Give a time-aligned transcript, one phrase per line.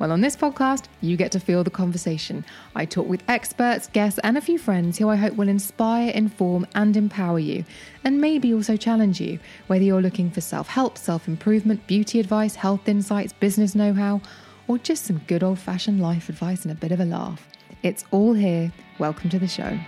[0.00, 2.46] Well, on this podcast, you get to feel the conversation.
[2.74, 6.66] I talk with experts, guests, and a few friends who I hope will inspire, inform,
[6.74, 7.66] and empower you,
[8.02, 12.54] and maybe also challenge you, whether you're looking for self help, self improvement, beauty advice,
[12.54, 14.22] health insights, business know how,
[14.68, 17.46] or just some good old fashioned life advice and a bit of a laugh.
[17.82, 18.72] It's all here.
[18.98, 19.78] Welcome to the show.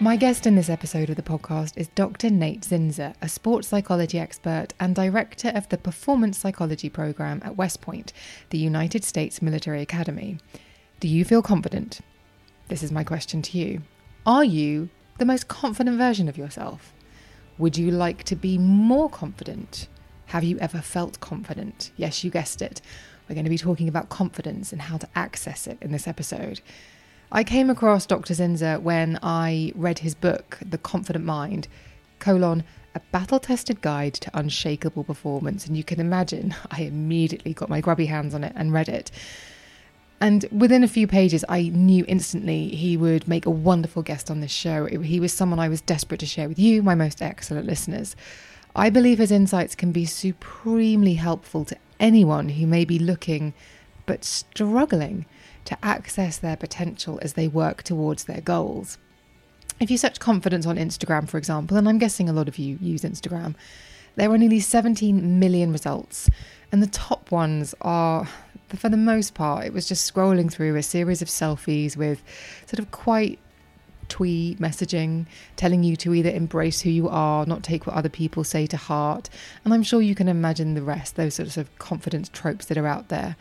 [0.00, 2.30] My guest in this episode of the podcast is Dr.
[2.30, 7.80] Nate Zinsser, a sports psychology expert and director of the Performance Psychology Program at West
[7.80, 8.12] Point,
[8.50, 10.38] the United States Military Academy.
[11.00, 11.98] Do you feel confident?
[12.68, 13.82] This is my question to you.
[14.24, 16.94] Are you the most confident version of yourself?
[17.58, 19.88] Would you like to be more confident?
[20.26, 21.90] Have you ever felt confident?
[21.96, 22.80] Yes, you guessed it.
[23.28, 26.60] We're going to be talking about confidence and how to access it in this episode.
[27.30, 28.32] I came across Dr.
[28.32, 31.68] Zinsser when I read his book, The Confident Mind,
[32.20, 35.66] colon, a battle-tested guide to unshakable performance.
[35.66, 39.10] And you can imagine I immediately got my grubby hands on it and read it.
[40.22, 44.40] And within a few pages, I knew instantly he would make a wonderful guest on
[44.40, 44.86] this show.
[44.86, 48.16] He was someone I was desperate to share with you, my most excellent listeners.
[48.74, 53.52] I believe his insights can be supremely helpful to anyone who may be looking
[54.06, 55.26] but struggling
[55.68, 58.96] to access their potential as they work towards their goals.
[59.78, 62.78] If you search confidence on Instagram, for example, and I'm guessing a lot of you
[62.80, 63.54] use Instagram,
[64.16, 66.30] there are nearly 17 million results.
[66.72, 68.26] And the top ones are,
[68.68, 72.22] for the most part, it was just scrolling through a series of selfies with
[72.64, 73.38] sort of quite
[74.08, 75.26] twee messaging,
[75.56, 78.78] telling you to either embrace who you are, not take what other people say to
[78.78, 79.28] heart.
[79.66, 82.86] And I'm sure you can imagine the rest, those sorts of confidence tropes that are
[82.86, 83.36] out there.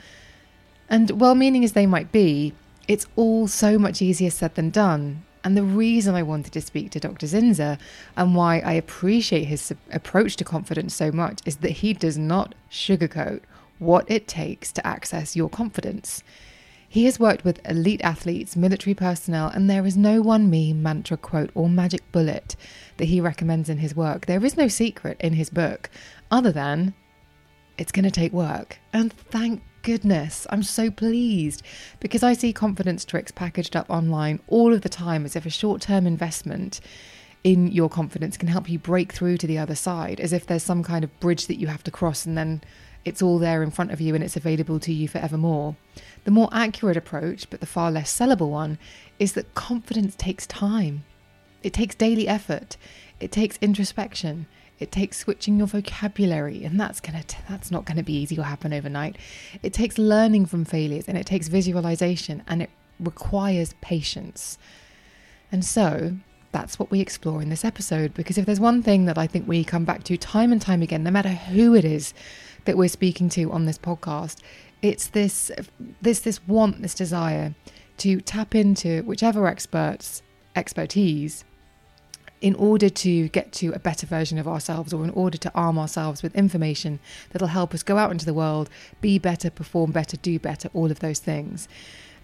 [0.90, 2.54] And well meaning as they might be,
[2.88, 5.24] it's all so much easier said than done.
[5.44, 7.26] And the reason I wanted to speak to Dr.
[7.26, 7.78] Zinsser
[8.16, 12.56] and why I appreciate his approach to confidence so much is that he does not
[12.72, 13.42] sugarcoat
[13.80, 16.24] what it takes to access your confidence.
[16.90, 21.18] He has worked with elite athletes, military personnel, and there is no one meme, mantra,
[21.18, 22.56] quote, or magic bullet
[22.96, 24.26] that he recommends in his work.
[24.26, 25.90] There is no secret in his book
[26.32, 26.94] other than
[27.78, 28.80] it's going to take work.
[28.94, 31.64] And thank goodness, I'm so pleased
[32.02, 35.50] because I see confidence tricks packaged up online all of the time as if a
[35.50, 36.82] short term investment
[37.46, 40.62] in your confidence can help you break through to the other side, as if there's
[40.62, 42.62] some kind of bridge that you have to cross and then
[43.06, 45.78] it's all there in front of you and it's available to you forevermore.
[46.26, 48.80] The more accurate approach, but the far less sellable one,
[49.20, 51.06] is that confidence takes time.
[51.64, 52.76] It takes daily effort.
[53.22, 54.48] It takes introspection.
[54.80, 58.44] It takes switching your vocabulary, and that's gonna t- that's not gonna be easy or
[58.44, 59.18] happen overnight.
[59.64, 64.58] It takes learning from failures, and it takes visualization, and it requires patience.
[65.52, 66.18] And so
[66.52, 68.14] that's what we explore in this episode.
[68.14, 70.82] Because if there's one thing that I think we come back to time and time
[70.82, 72.14] again, no matter who it is
[72.66, 74.42] that we're speaking to on this podcast,
[74.82, 75.52] it's this
[76.02, 77.56] this this want, this desire
[77.98, 80.22] to tap into whichever experts
[80.56, 81.44] expertise
[82.42, 85.78] in order to get to a better version of ourselves or in order to arm
[85.78, 87.00] ourselves with information
[87.32, 88.70] that'll help us go out into the world,
[89.02, 91.68] be better, perform better, do better, all of those things.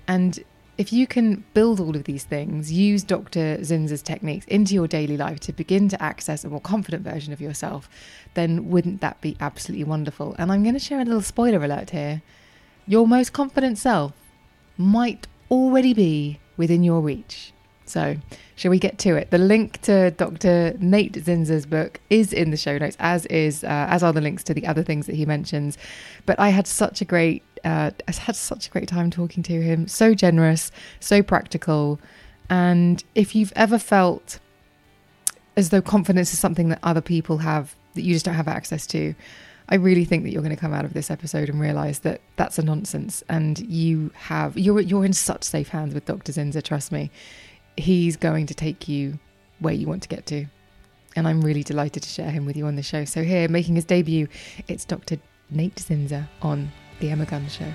[0.07, 0.43] And
[0.77, 3.57] if you can build all of these things, use Dr.
[3.57, 7.41] Zinsser's techniques into your daily life to begin to access a more confident version of
[7.41, 7.89] yourself,
[8.33, 10.35] then wouldn't that be absolutely wonderful?
[10.39, 12.23] And I'm going to share a little spoiler alert here.
[12.87, 14.13] Your most confident self
[14.77, 17.52] might already be within your reach.
[17.93, 18.15] So,
[18.55, 19.29] shall we get to it?
[19.29, 20.75] The link to Dr.
[20.79, 24.43] Nate Zinsser's book is in the show notes, as is uh, as are the links
[24.45, 25.77] to the other things that he mentions.
[26.25, 29.61] But I had such a great uh, I had such a great time talking to
[29.61, 29.87] him.
[29.87, 31.99] So generous, so practical,
[32.49, 34.39] and if you've ever felt
[35.55, 38.87] as though confidence is something that other people have that you just don't have access
[38.87, 39.13] to.
[39.69, 42.19] I really think that you're going to come out of this episode and realize that
[42.35, 46.31] that's a nonsense, and you have you're you're in such safe hands with Dr.
[46.31, 46.61] Zinsser.
[46.61, 47.11] Trust me,
[47.77, 49.19] he's going to take you
[49.59, 50.45] where you want to get to,
[51.15, 53.05] and I'm really delighted to share him with you on the show.
[53.05, 54.27] So here, making his debut,
[54.67, 55.17] it's Dr.
[55.49, 57.71] Nate Zinsser on the Emma Guns Show.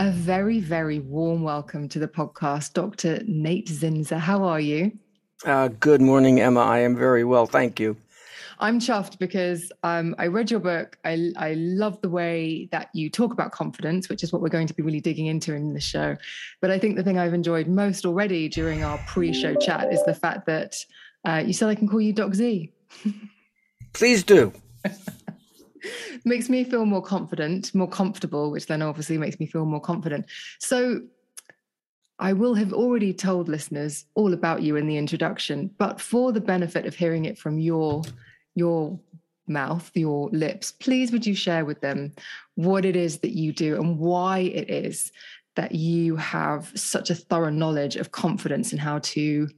[0.00, 3.22] A very, very warm welcome to the podcast, Dr.
[3.26, 4.18] Nate Zinsser.
[4.18, 4.92] How are you?
[5.44, 6.60] Uh, good morning, Emma.
[6.60, 7.96] I am very well, thank you.
[8.62, 10.96] I'm chuffed because um, I read your book.
[11.04, 14.68] I, I love the way that you talk about confidence, which is what we're going
[14.68, 16.16] to be really digging into in this show.
[16.60, 20.00] But I think the thing I've enjoyed most already during our pre show chat is
[20.04, 20.76] the fact that
[21.24, 22.72] uh, you said I can call you Doc Z.
[23.92, 24.52] Please do.
[26.24, 30.26] makes me feel more confident, more comfortable, which then obviously makes me feel more confident.
[30.60, 31.00] So
[32.20, 36.40] I will have already told listeners all about you in the introduction, but for the
[36.40, 38.02] benefit of hearing it from your
[38.54, 38.98] your
[39.46, 42.12] mouth, your lips, please would you share with them
[42.54, 45.12] what it is that you do and why it is
[45.56, 49.48] that you have such a thorough knowledge of confidence and how to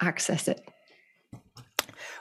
[0.00, 0.68] access it?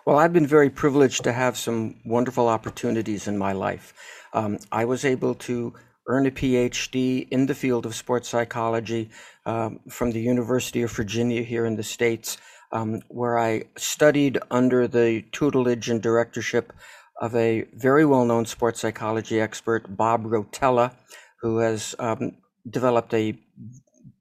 [0.06, 3.94] Well, I've been very privileged to have some wonderful opportunities in my life.
[4.34, 5.74] Um, I was able to
[6.08, 9.12] earn a PhD in the field of sports psychology
[9.46, 12.38] um, from the University of Virginia here in the States,
[12.72, 16.74] um, where I studied under the tutelage and directorship
[17.22, 20.94] of a very well known sports psychology expert, Bob Rotella,
[21.42, 22.38] who has um,
[22.70, 23.38] developed a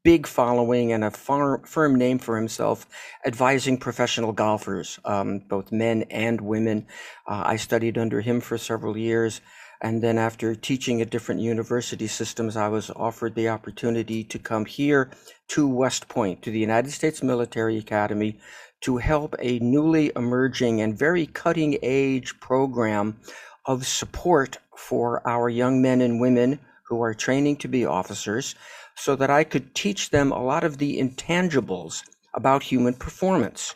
[0.04, 2.86] big following and a far, firm name for himself,
[3.26, 6.86] advising professional golfers, um, both men and women.
[7.26, 9.40] Uh, I studied under him for several years.
[9.80, 14.64] And then after teaching at different university systems, I was offered the opportunity to come
[14.64, 15.10] here
[15.48, 18.38] to West Point, to the United States Military Academy,
[18.80, 23.18] to help a newly emerging and very cutting edge program
[23.66, 28.54] of support for our young men and women who are training to be officers
[28.96, 32.02] so that I could teach them a lot of the intangibles
[32.34, 33.74] about human performance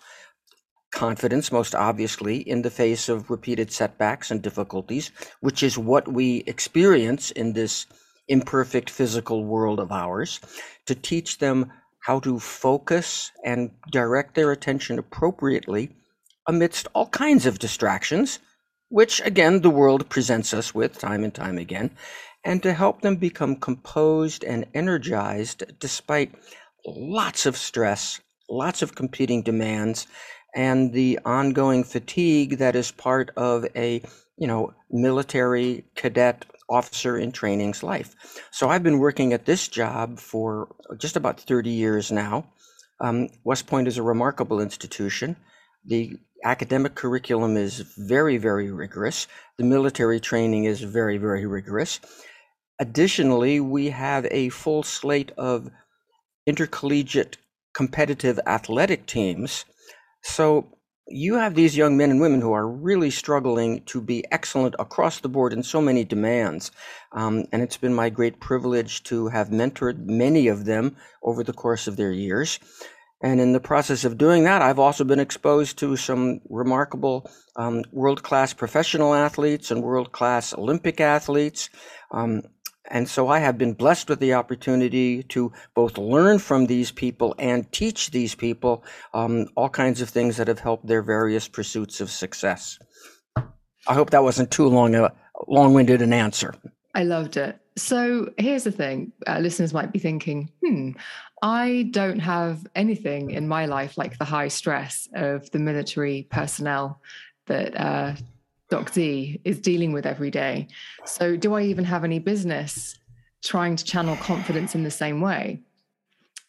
[0.92, 5.10] confidence, most obviously, in the face of repeated setbacks and difficulties,
[5.40, 7.86] which is what we experience in this
[8.28, 10.40] imperfect physical world of ours,
[10.86, 11.72] to teach them
[12.04, 15.90] how to focus and direct their attention appropriately
[16.46, 18.38] amidst all kinds of distractions,
[18.88, 21.90] which again the world presents us with time and time again,
[22.44, 26.34] and to help them become composed and energized despite
[26.84, 30.06] lots of stress, lots of competing demands,
[30.54, 34.02] and the ongoing fatigue that is part of a
[34.36, 38.14] you know military cadet officer in training's life.
[38.50, 40.68] So I've been working at this job for
[40.98, 42.46] just about 30 years now.
[43.00, 45.36] Um, West Point is a remarkable institution.
[45.84, 49.26] The academic curriculum is very, very rigorous.
[49.58, 52.00] The military training is very, very rigorous.
[52.80, 55.70] Additionally, we have a full slate of
[56.46, 57.36] intercollegiate
[57.74, 59.64] competitive athletic teams
[60.22, 60.78] so
[61.08, 65.20] you have these young men and women who are really struggling to be excellent across
[65.20, 66.70] the board in so many demands.
[67.12, 71.52] Um, and it's been my great privilege to have mentored many of them over the
[71.52, 72.58] course of their years.
[73.22, 77.84] And in the process of doing that, I've also been exposed to some remarkable um,
[77.92, 81.70] world class professional athletes and world class Olympic athletes.
[82.10, 82.42] Um,
[82.92, 87.34] and so I have been blessed with the opportunity to both learn from these people
[87.38, 88.84] and teach these people
[89.14, 92.78] um, all kinds of things that have helped their various pursuits of success.
[93.88, 95.10] I hope that wasn't too long a
[95.48, 96.54] long-winded an answer.
[96.94, 97.58] I loved it.
[97.76, 100.90] So here's the thing: uh, listeners might be thinking, "Hmm,
[101.40, 107.00] I don't have anything in my life like the high stress of the military personnel
[107.46, 108.14] that uh,
[108.72, 110.66] Doc Z is dealing with every day.
[111.04, 112.98] So, do I even have any business
[113.44, 115.60] trying to channel confidence in the same way?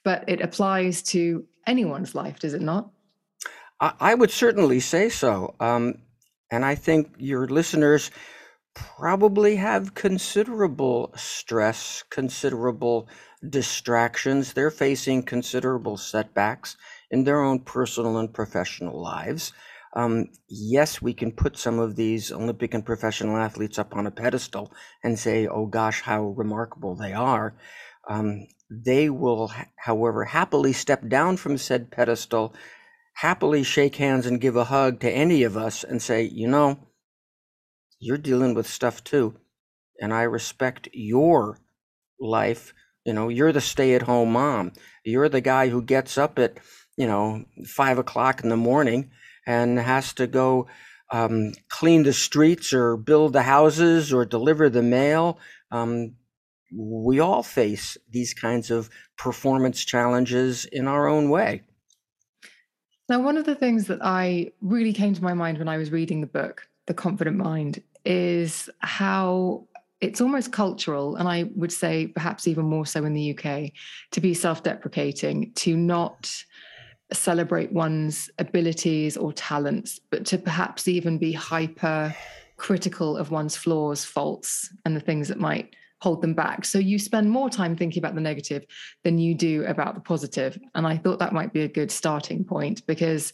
[0.06, 2.92] But it applies to anyone's life, does it not?
[3.82, 5.56] I, would certainly say so.
[5.60, 5.96] Um,
[6.50, 8.10] and I think your listeners
[8.74, 13.10] probably have considerable stress, considerable
[13.50, 14.54] distractions.
[14.54, 16.78] They're facing considerable setbacks
[17.12, 19.52] in their own personal and professional lives.
[19.96, 24.12] Um, yes, we can put some of these Olympic and professional athletes up on a
[24.12, 24.72] pedestal
[25.04, 27.56] and say, oh gosh, how remarkable they are.
[28.10, 32.56] Um, they will, however, happily step down from said pedestal,
[33.14, 36.88] happily shake hands and give a hug to any of us and say, you know,
[38.00, 39.36] you're dealing with stuff too.
[40.02, 41.60] And I respect your
[42.20, 42.74] life.
[43.06, 44.74] You know, you're the stay at home mom.
[45.06, 46.58] You're the guy who gets up at
[46.98, 49.12] you know, five o'clock in the morning
[49.46, 50.68] and has to go
[51.12, 55.40] um, clean the streets or build the houses or deliver the mail.
[55.72, 56.16] Um,
[56.76, 61.62] we all face these kinds of performance challenges in our own way.
[63.10, 65.92] Now, one of the things that I really came to my mind when I was
[65.92, 69.68] reading the book, The Confident Mind, is how
[70.02, 73.72] it's almost cultural, and I would say perhaps even more so in the UK,
[74.12, 76.44] to be self deprecating, to not
[77.12, 82.16] celebrate one's abilities or talents, but to perhaps even be hyper
[82.58, 86.66] critical of one's flaws, faults, and the things that might hold them back.
[86.66, 88.66] So you spend more time thinking about the negative
[89.04, 90.60] than you do about the positive.
[90.76, 93.32] And I thought that might be a good starting point because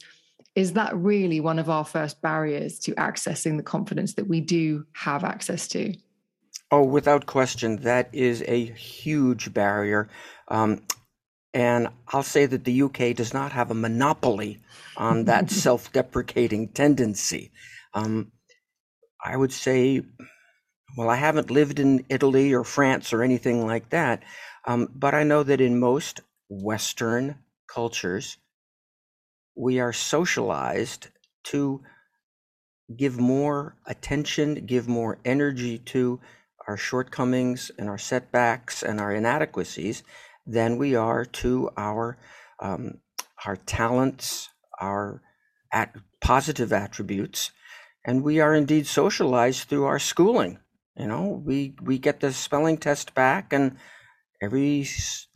[0.56, 4.86] is that really one of our first barriers to accessing the confidence that we do
[4.94, 5.94] have access to?
[6.72, 10.10] Oh, without question, that is a huge barrier.
[10.50, 10.82] Um,
[11.54, 14.62] and I'll say that the UK does not have a monopoly
[14.98, 17.52] on that self deprecating tendency.
[17.94, 18.32] Um,
[19.24, 20.04] I would say
[20.98, 24.24] well, I haven't lived in Italy or France or anything like that,
[24.66, 27.36] um, but I know that in most Western
[27.68, 28.38] cultures,
[29.56, 31.08] we are socialized
[31.46, 31.82] to
[32.96, 36.20] give more attention, give more energy to
[36.68, 40.04] our shortcomings and our setbacks and our inadequacies
[40.52, 42.18] than we are to our
[42.60, 43.00] um,
[43.46, 45.22] our talents, our
[45.72, 47.52] at positive attributes,
[48.06, 50.60] and we are indeed socialized through our schooling.
[50.98, 53.78] You know, we we get the spelling test back, and
[54.42, 54.88] every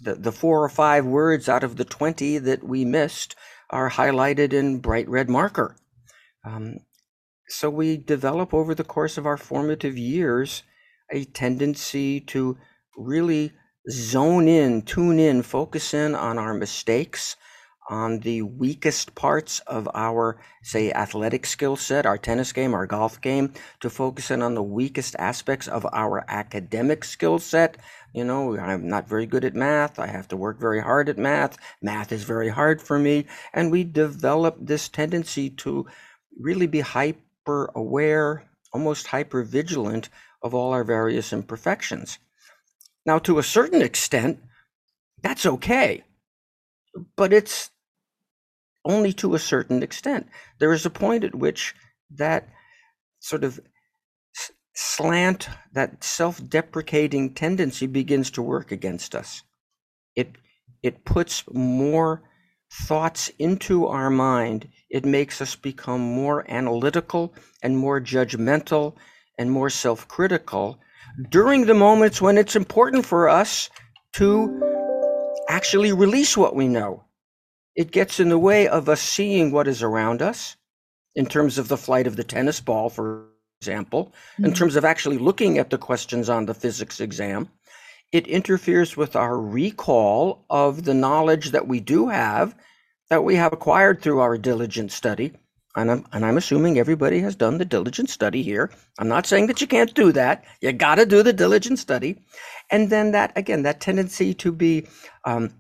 [0.02, 3.36] the, the four or five words out of the twenty that we missed
[3.70, 5.76] are highlighted in bright red marker.
[6.46, 6.80] Um,
[7.48, 10.64] so we develop over the course of our formative years
[11.12, 12.58] a tendency to
[12.98, 13.54] really
[13.90, 17.36] zone in, tune in, focus in on our mistakes,
[17.90, 23.20] on the weakest parts of our, say, athletic skill set, our tennis game, our golf
[23.20, 27.78] game, to focus in on the weakest aspects of our academic skill set.
[28.14, 30.00] You know, I'm not very good at math.
[30.00, 31.58] I have to work very hard at math.
[31.82, 33.26] Math is very hard for me.
[33.54, 35.86] And we develop this tendency to
[36.40, 40.08] really be hyper aware, almost hyper vigilant
[40.42, 42.18] of all our various imperfections.
[43.06, 44.40] Now, to a certain extent,
[45.22, 46.04] that's okay
[47.16, 47.72] but it's
[48.86, 50.28] only to a certain extent.
[50.60, 51.74] There is a point at which
[52.12, 52.50] that
[53.20, 53.60] sort of
[54.76, 59.44] slant, that self deprecating tendency begins to work against us.
[60.16, 60.36] It,
[60.82, 62.24] it puts more
[62.72, 64.68] thoughts into our mind.
[64.90, 68.96] It makes us become more analytical and more judgmental
[69.38, 70.80] and more self critical
[71.30, 73.70] during the moments when it's important for us
[74.14, 74.62] to
[75.50, 77.04] actually release what we know
[77.76, 80.56] it gets in the way of us seeing what is around us
[81.16, 83.26] in terms of the flight of the tennis ball, for
[83.62, 84.46] example, mm-hmm.
[84.46, 87.50] in terms of actually looking at the questions on the physics exam.
[88.12, 92.56] It interferes with our recall of the knowledge that we do have,
[93.10, 95.34] that we have acquired through our diligent study.
[95.76, 98.70] And I'm, and I'm assuming everybody has done the diligent study here.
[99.00, 100.46] I'm not saying that you can't do that.
[100.62, 102.18] You got to do the diligent study.
[102.70, 104.88] And then that, again, that tendency to be
[105.26, 105.52] um,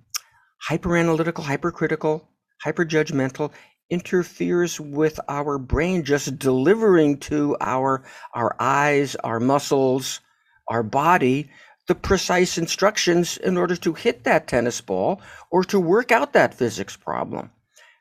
[0.69, 2.27] hyperanalytical, hypercritical,
[2.63, 3.51] hyperjudgmental
[3.89, 8.03] interferes with our brain just delivering to our
[8.33, 10.21] our eyes, our muscles,
[10.69, 11.49] our body
[11.87, 16.53] the precise instructions in order to hit that tennis ball or to work out that
[16.53, 17.51] physics problem.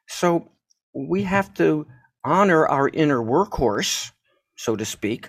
[0.08, 0.50] So
[0.94, 1.86] we have to
[2.24, 4.10] honor our inner workhorse,
[4.56, 5.28] so to speak,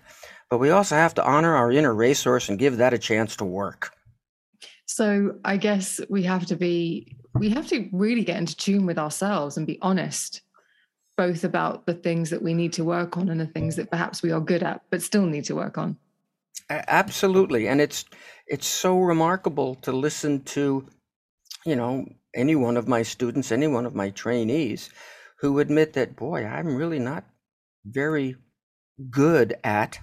[0.50, 3.46] but we also have to honor our inner racehorse and give that a chance to
[3.46, 3.92] work.
[4.86, 9.00] So I guess we have to be we have to really get into tune with
[9.00, 10.42] ourselves and be honest
[11.16, 14.24] both about the things that we need to work on and the things that perhaps
[14.24, 15.98] we are good at but still need to work on
[16.70, 18.06] absolutely and it's
[18.48, 20.86] it's so remarkable to listen to
[21.66, 24.90] you know any one of my students any one of my trainees
[25.44, 27.26] who admit that boy i'm really not
[27.86, 28.38] very
[29.12, 30.00] good at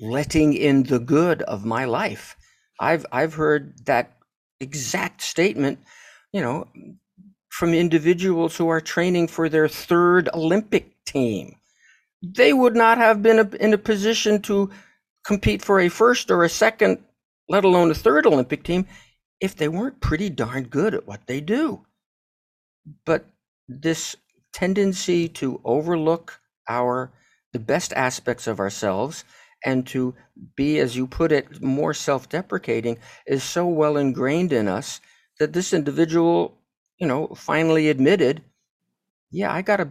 [0.00, 2.36] letting in the good of my life
[2.80, 4.16] i've i've heard that
[4.60, 5.78] exact statement
[6.32, 6.68] you know,
[7.48, 11.56] from individuals who are training for their third Olympic team.
[12.22, 14.70] They would not have been in a position to
[15.24, 16.98] compete for a first or a second,
[17.48, 18.86] let alone a third Olympic team,
[19.40, 21.86] if they weren't pretty darn good at what they do.
[23.04, 23.26] But
[23.68, 24.16] this
[24.52, 27.12] tendency to overlook our
[27.52, 29.24] the best aspects of ourselves
[29.64, 30.14] and to
[30.54, 35.00] be as you put it more self-deprecating is so well ingrained in us
[35.40, 36.58] that this individual,
[36.98, 38.42] you know, finally admitted
[39.30, 39.90] yeah, I got to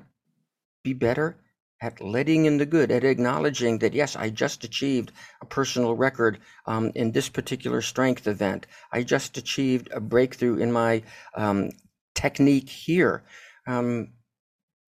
[0.83, 1.37] be better
[1.81, 5.11] at letting in the good, at acknowledging that, yes, I just achieved
[5.41, 8.65] a personal record um, in this particular strength event.
[8.91, 11.03] I just achieved a breakthrough in my
[11.35, 11.69] um,
[12.15, 13.23] technique here.
[13.67, 14.13] Um,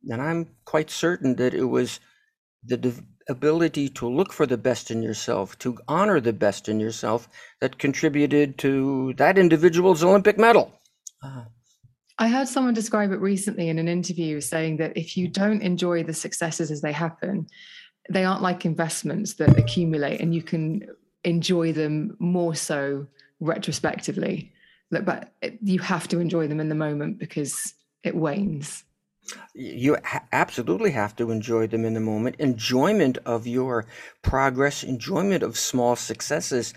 [0.07, 1.99] and I'm quite certain that it was
[2.65, 6.79] the de- ability to look for the best in yourself, to honor the best in
[6.79, 7.29] yourself,
[7.61, 10.73] that contributed to that individual's Olympic medal.
[11.23, 11.43] Uh,
[12.17, 16.03] I heard someone describe it recently in an interview saying that if you don't enjoy
[16.03, 17.47] the successes as they happen,
[18.09, 20.85] they aren't like investments that accumulate and you can
[21.23, 23.07] enjoy them more so
[23.39, 24.51] retrospectively.
[24.91, 28.83] But you have to enjoy them in the moment because it wanes.
[29.53, 32.37] You ha- absolutely have to enjoy them in the moment.
[32.39, 33.85] Enjoyment of your
[34.21, 36.73] progress, enjoyment of small successes,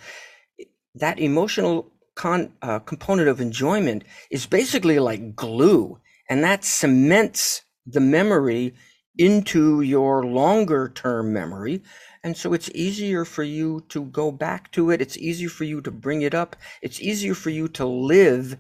[0.95, 8.01] that emotional con, uh, component of enjoyment is basically like glue, and that cements the
[8.01, 8.75] memory
[9.19, 11.83] into your longer term memory.
[12.25, 15.01] And so it's easier for you to go back to it.
[15.03, 16.57] It's easier for you to bring it up.
[16.81, 18.57] It's easier for you to live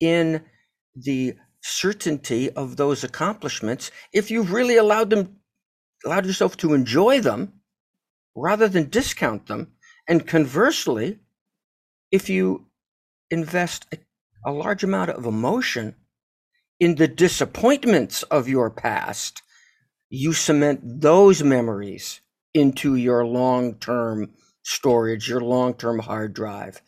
[0.00, 0.44] in
[0.94, 1.34] the
[1.66, 5.40] certainty of those accomplishments if you've really allowed them,
[6.04, 7.52] allowed yourself to enjoy them
[8.36, 9.72] rather than discount them.
[10.08, 11.18] And conversely,
[12.12, 12.66] if you
[13.30, 13.98] invest a,
[14.46, 15.96] a large amount of emotion
[16.78, 19.42] in the disappointments of your past,
[20.08, 22.20] you cement those memories
[22.54, 24.30] into your long term
[24.62, 26.80] storage, your long term hard drive.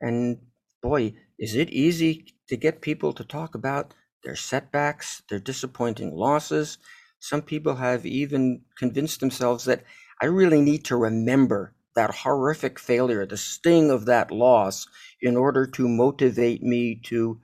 [0.00, 0.38] And
[0.82, 3.94] boy, is it easy to get people to talk about
[4.26, 6.78] their setbacks, their disappointing losses.
[7.20, 9.84] Some people have even convinced themselves that
[10.20, 14.88] I really need to remember that horrific failure, the sting of that loss,
[15.22, 17.40] in order to motivate me to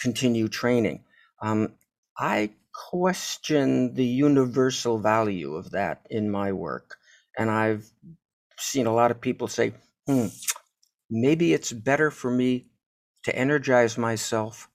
[0.00, 1.04] continue training.
[1.42, 1.74] Um,
[2.18, 6.96] I question the universal value of that in my work.
[7.36, 7.90] And I've
[8.58, 9.74] seen a lot of people say,
[10.06, 10.28] hmm,
[11.10, 12.66] maybe it's better for me
[13.24, 14.70] to energize myself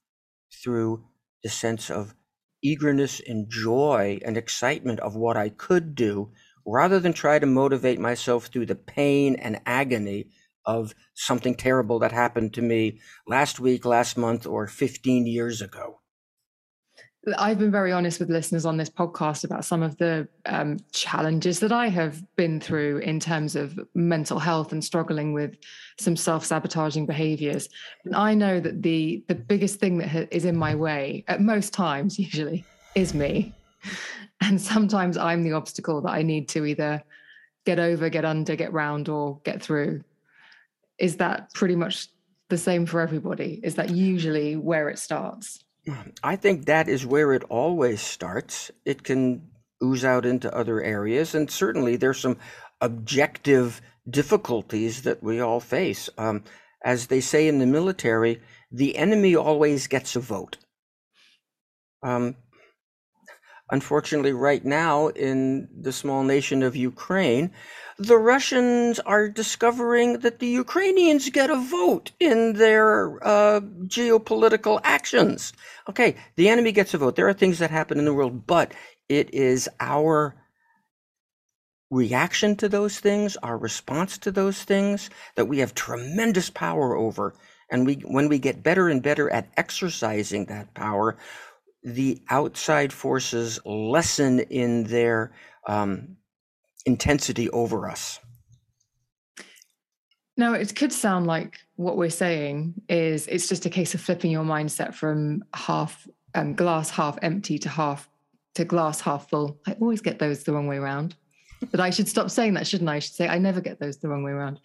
[0.63, 1.04] through
[1.43, 2.15] the sense of
[2.63, 6.32] eagerness and joy and excitement of what I could do
[6.65, 10.29] rather than try to motivate myself through the pain and agony
[10.65, 15.99] of something terrible that happened to me last week, last month, or 15 years ago.
[17.38, 21.62] I've been very honest with listeners on this podcast about some of the um, challenges
[21.62, 25.56] that I have been through in terms of mental health and struggling with
[25.98, 27.70] some self-sabotaging behaviors.
[28.04, 31.72] And I know that the the biggest thing that is in my way at most
[31.72, 33.54] times, usually, is me.
[34.42, 37.02] And sometimes I'm the obstacle that I need to either
[37.66, 40.04] get over, get under, get round, or get through.
[40.98, 42.10] Is that pretty much
[42.50, 43.62] the same for everybody?
[43.64, 45.64] Is that usually where it starts?
[46.24, 48.72] I think that is where it always starts.
[48.86, 49.50] It can
[49.84, 52.38] ooze out into other areas, and certainly there's some
[52.80, 56.10] objective difficulties that we all face.
[56.17, 56.43] Um,
[56.84, 58.41] as they say in the military,
[58.72, 60.58] the enemy always gets a vote.
[62.02, 62.36] Um,
[63.72, 67.52] unfortunately, right now in the small nation of Ukraine,
[67.97, 75.53] the Russians are discovering that the Ukrainians get a vote in their uh, geopolitical actions.
[75.89, 77.15] Okay, the enemy gets a vote.
[77.15, 78.73] There are things that happen in the world, but
[79.10, 80.36] it is our
[81.91, 87.36] reaction to those things, our response to those things that we have tremendous power over.
[87.69, 91.17] And we, when we get better and better at exercising that power,
[91.84, 95.34] the outside forces lessen in their
[95.67, 96.17] um,
[96.86, 98.19] intensity over us.
[100.36, 104.32] Now, it could sound like what we're saying is it's just a case of flipping
[104.32, 108.10] your mindset from half um, glass half empty to half
[108.56, 109.60] to glass half full.
[109.67, 111.15] I always get those the wrong way around,
[111.69, 112.96] but I should stop saying that, shouldn't I?
[112.96, 114.60] I should say I never get those the wrong way around.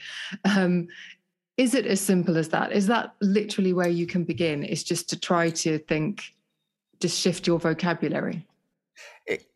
[0.44, 0.88] Um,
[1.58, 2.72] is it as simple as that?
[2.72, 4.64] Is that literally where you can begin?
[4.64, 6.22] Is just to try to think,
[7.00, 8.46] just shift your vocabulary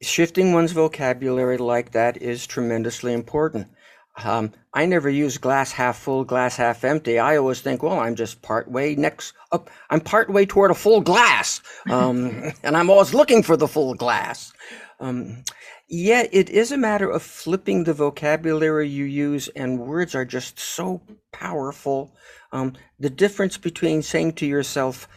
[0.01, 3.69] shifting one's vocabulary like that is tremendously important.
[4.23, 7.19] Um, I never use glass half full, glass half empty.
[7.19, 9.71] I always think, well, I'm just part way next up.
[9.89, 13.95] I'm part way toward a full glass, um, and I'm always looking for the full
[13.95, 14.53] glass.
[15.01, 15.45] Um,
[15.89, 20.59] yeah, it is a matter of flipping the vocabulary you use, and words are just
[20.59, 21.01] so
[21.33, 22.15] powerful.
[22.53, 25.09] Um, the difference between saying to yourself,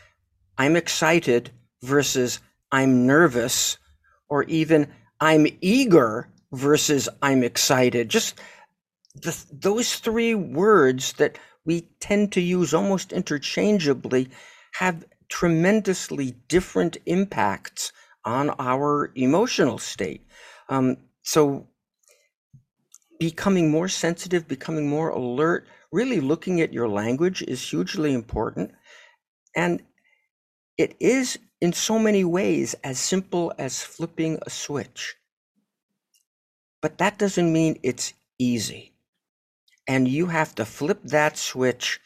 [0.58, 2.40] "I'm excited" versus
[2.72, 3.78] "I'm nervous."
[4.30, 4.88] Or even
[5.20, 8.10] I'm eager versus I'm excited.
[8.10, 8.40] Just
[9.16, 14.30] the, those three words that we tend to use almost interchangeably
[14.74, 17.92] have tremendously different impacts
[18.24, 20.26] on our emotional state.
[20.70, 21.68] Um, so,
[23.20, 28.72] becoming more sensitive, becoming more alert, really looking at your language is hugely important.
[29.56, 29.82] And
[30.78, 35.16] it is, in so many ways, as simple as flipping a switch.
[36.80, 38.94] But that doesn't mean it's easy.
[39.88, 42.00] And you have to flip that switch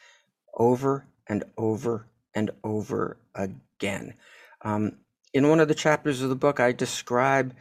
[0.54, 4.14] over and over and over again.
[4.62, 4.96] Um,
[5.34, 7.54] in one of the chapters of the book, I describe,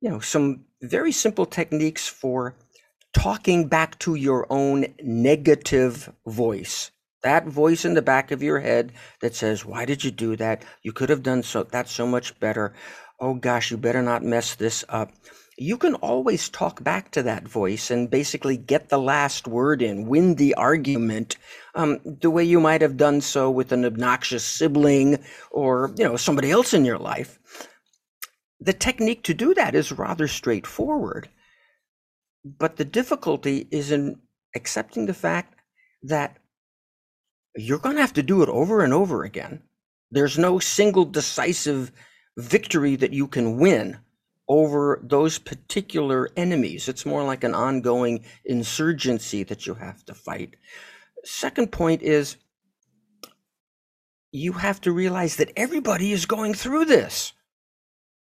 [0.00, 2.54] you know, some very simple techniques for
[3.12, 6.90] talking back to your own negative voice.
[7.22, 10.64] That voice in the back of your head that says, "Why did you do that?
[10.82, 12.74] You could have done so that so much better.
[13.18, 15.12] Oh gosh, you better not mess this up."
[15.60, 20.06] You can always talk back to that voice and basically get the last word in,
[20.06, 21.36] win the argument,
[21.74, 25.18] um, the way you might have done so with an obnoxious sibling
[25.50, 27.40] or you know somebody else in your life.
[28.60, 31.28] The technique to do that is rather straightforward.
[32.44, 34.20] But the difficulty is in
[34.54, 35.54] accepting the fact
[36.04, 36.38] that
[37.58, 39.62] you're going to have to do it over and over again.
[40.10, 41.92] There's no single decisive
[42.36, 43.98] victory that you can win
[44.48, 46.88] over those particular enemies.
[46.88, 50.54] It's more like an ongoing insurgency that you have to fight.
[51.24, 52.36] Second point is
[54.30, 57.32] you have to realize that everybody is going through this.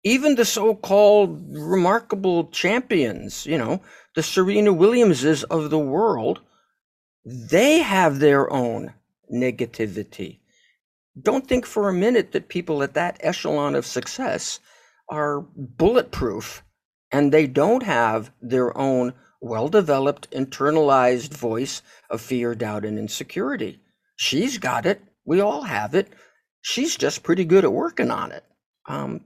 [0.03, 3.81] Even the so called remarkable champions, you know,
[4.15, 6.41] the Serena Williamses of the world,
[7.25, 8.93] they have their own
[9.33, 10.39] negativity.
[11.21, 14.59] Don't think for a minute that people at that echelon of success
[15.09, 16.63] are bulletproof
[17.11, 23.79] and they don't have their own well developed internalized voice of fear, doubt, and insecurity.
[24.15, 25.01] She's got it.
[25.25, 26.09] We all have it.
[26.61, 28.43] She's just pretty good at working on it.
[28.87, 29.21] Um,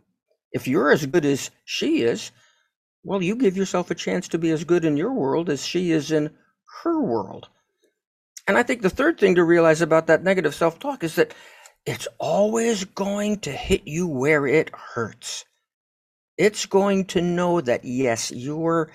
[0.52, 2.32] if you're as good as she is,
[3.04, 5.92] well, you give yourself a chance to be as good in your world as she
[5.92, 6.32] is in
[6.84, 7.48] her world.
[8.50, 11.36] And I think the third thing to realize about that negative self talk is that
[11.86, 15.46] it's always going to hit you where it hurts.
[16.36, 18.90] It's going to know that, yes, you're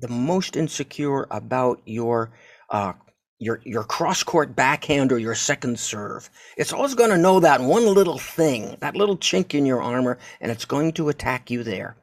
[0.00, 2.32] the most insecure about your.
[2.68, 2.94] Uh,
[3.38, 6.30] your, your cross court backhand or your second serve.
[6.56, 10.18] It's always going to know that one little thing, that little chink in your armor,
[10.40, 11.96] and it's going to attack you there.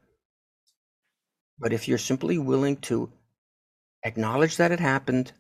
[1.58, 3.10] But if you're simply willing to
[4.04, 5.32] acknowledge that it happened,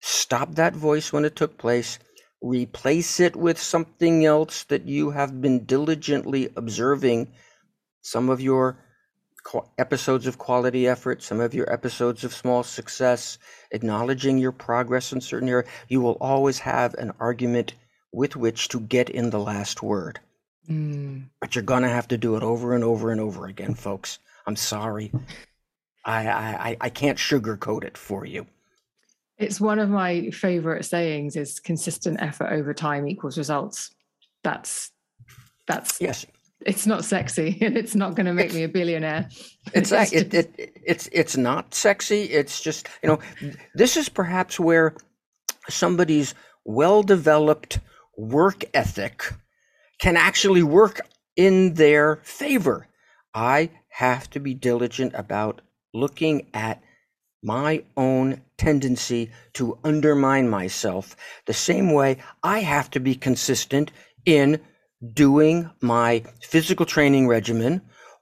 [0.00, 1.98] stop that voice when it took place,
[2.42, 7.28] replace it with something else that you have been diligently observing,
[8.02, 8.78] some of your
[9.78, 13.38] episodes of quality effort, some of your episodes of small success,
[13.70, 17.74] acknowledging your progress in certain areas, you will always have an argument
[18.12, 20.20] with which to get in the last word.
[20.68, 21.28] Mm.
[21.40, 24.18] But you're going to have to do it over and over and over again, folks.
[24.46, 25.12] I'm sorry.
[26.04, 28.46] I, I, I can't sugarcoat it for you.
[29.40, 33.90] It's one of my favorite sayings is consistent effort over time equals results.
[34.44, 34.92] That's
[35.66, 36.26] that's yes.
[36.66, 39.28] It's not sexy and it's not going to make me a billionaire.
[39.72, 42.22] It's it's, it, it, it's it's not sexy.
[42.24, 43.18] It's just, you know,
[43.74, 44.94] this is perhaps where
[45.68, 47.78] somebody's well-developed
[48.16, 49.32] work ethic
[50.00, 51.00] can actually work
[51.36, 52.88] in their favor.
[53.34, 55.60] I have to be diligent about
[55.94, 56.82] looking at
[57.42, 63.90] my own tendency to undermine myself the same way I have to be consistent
[64.26, 64.60] in
[65.14, 67.80] doing my physical training regimen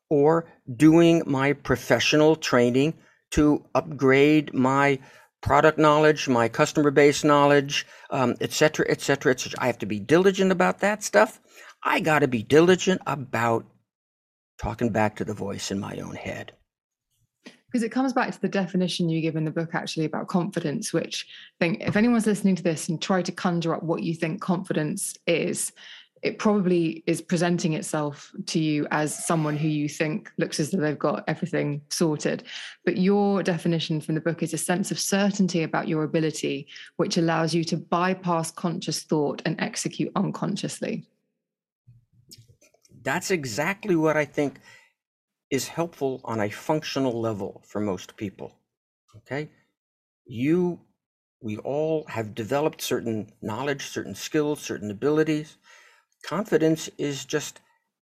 [0.09, 2.95] or doing my professional training
[3.33, 5.01] to upgrade my
[5.41, 9.61] product knowledge, my customer base knowledge, um, et cetera, et cetera, et cetera.
[9.61, 11.41] I have to be diligent about that stuff.
[11.83, 13.67] I got to be diligent about
[14.63, 16.53] talking back to the voice in my own head
[17.71, 20.93] because it comes back to the definition you give in the book actually about confidence
[20.93, 21.27] which
[21.61, 24.41] I think if anyone's listening to this and try to conjure up what you think
[24.41, 25.73] confidence is
[26.23, 30.81] it probably is presenting itself to you as someone who you think looks as though
[30.81, 32.43] they've got everything sorted.
[32.85, 37.17] But your definition from the book is a sense of certainty about your ability which
[37.17, 41.05] allows you to bypass conscious thought and execute unconsciously.
[43.03, 44.59] That's exactly what i think
[45.51, 48.55] is helpful on a functional level for most people.
[49.17, 49.49] Okay?
[50.27, 50.81] You,
[51.41, 55.57] we all have developed certain knowledge, certain skills, certain abilities.
[56.23, 57.61] Confidence is just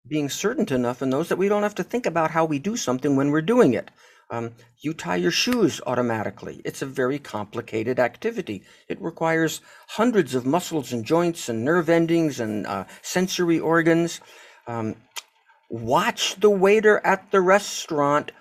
[0.08, 2.76] being certain enough in those that we don't have to think about how we do
[2.76, 3.90] something when we're doing it.
[4.30, 6.62] Um, you tie your shoes automatically.
[6.66, 8.64] It's a very complicated activity.
[8.88, 14.22] It requires hundreds of muscles and joints and nerve endings and uh, sensory organs.
[14.68, 14.96] Um,
[15.70, 18.32] watch the waiter at the restaurant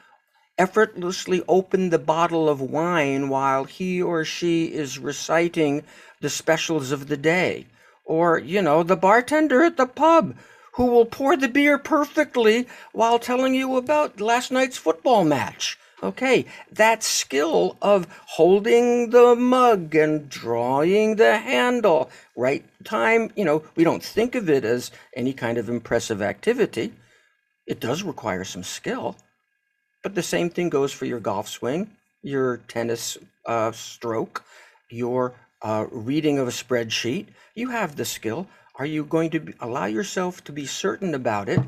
[0.59, 5.83] effortlessly open the bottle of wine while he or she is reciting
[6.21, 7.67] the specials of the day.
[8.05, 10.37] Or, you know, the bartender at the pub
[10.75, 15.79] who will pour the beer perfectly while telling you about last night's football match.
[16.03, 23.63] Okay, that skill of holding the mug and drawing the handle, right time, you know,
[23.77, 26.93] we don't think of it as any kind of impressive activity.
[27.67, 29.17] It does require some skill,
[30.03, 31.91] but the same thing goes for your golf swing,
[32.23, 34.45] your tennis uh, stroke,
[34.91, 37.27] your uh, reading of a spreadsheet.
[37.55, 38.49] You have the skill.
[38.77, 41.61] Are you going to be, allow yourself to be certain about it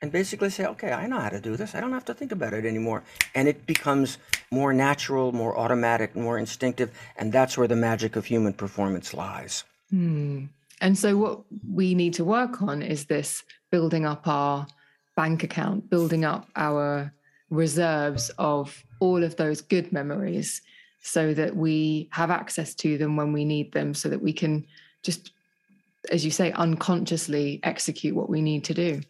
[0.00, 1.74] and basically say, okay, I know how to do this.
[1.74, 3.02] I don't have to think about it anymore.
[3.34, 4.18] And it becomes
[4.50, 6.90] more natural, more automatic, more instinctive.
[7.16, 9.64] And that's where the magic of human performance lies.
[9.90, 10.44] Hmm.
[10.80, 11.40] And so, what
[11.72, 14.66] we need to work on is this building up our
[15.16, 17.12] bank account, building up our
[17.50, 20.62] reserves of all of those good memories
[21.02, 24.66] so that we have access to them when we need them, so that we can
[25.02, 25.32] just,
[26.10, 29.02] as you say, unconsciously execute what we need to do.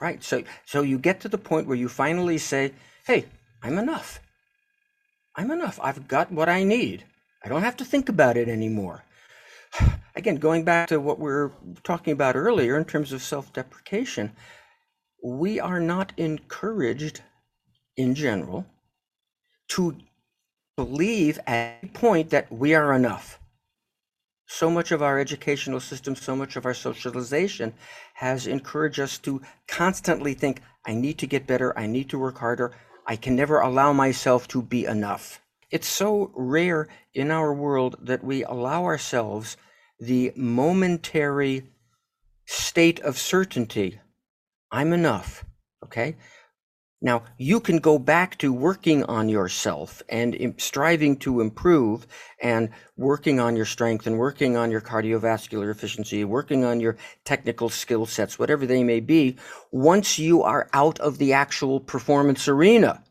[0.00, 0.22] Right.
[0.22, 2.72] So, so you get to the point where you finally say,
[3.06, 3.26] hey,
[3.62, 4.20] I'm enough.
[5.36, 5.78] I'm enough.
[5.82, 7.04] I've got what I need.
[7.44, 9.04] I don't have to think about it anymore.
[10.16, 11.52] Again, going back to what we are
[11.84, 14.32] talking about earlier in terms of self deprecation,
[15.22, 17.22] we are not encouraged
[17.96, 18.66] in general
[19.68, 19.96] to
[20.76, 23.40] believe at a point that we are enough.
[24.46, 27.74] So much of our educational system, so much of our socialization
[28.14, 32.38] has encouraged us to constantly think, I need to get better, I need to work
[32.38, 32.72] harder,
[33.06, 35.40] I can never allow myself to be enough.
[35.70, 39.56] It's so rare in our world that we allow ourselves
[39.98, 41.64] the momentary
[42.44, 43.98] state of certainty
[44.70, 45.44] I'm enough.
[45.84, 46.16] Okay.
[47.02, 52.06] Now, you can go back to working on yourself and striving to improve
[52.42, 57.68] and working on your strength and working on your cardiovascular efficiency, working on your technical
[57.68, 59.36] skill sets, whatever they may be,
[59.70, 63.04] once you are out of the actual performance arena.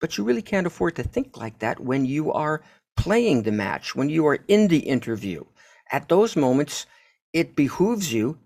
[0.00, 2.62] But you really can't afford to think like that when you are
[2.96, 5.44] playing the match, when you are in the interview.
[5.92, 6.86] At those moments,
[7.32, 8.38] it behooves you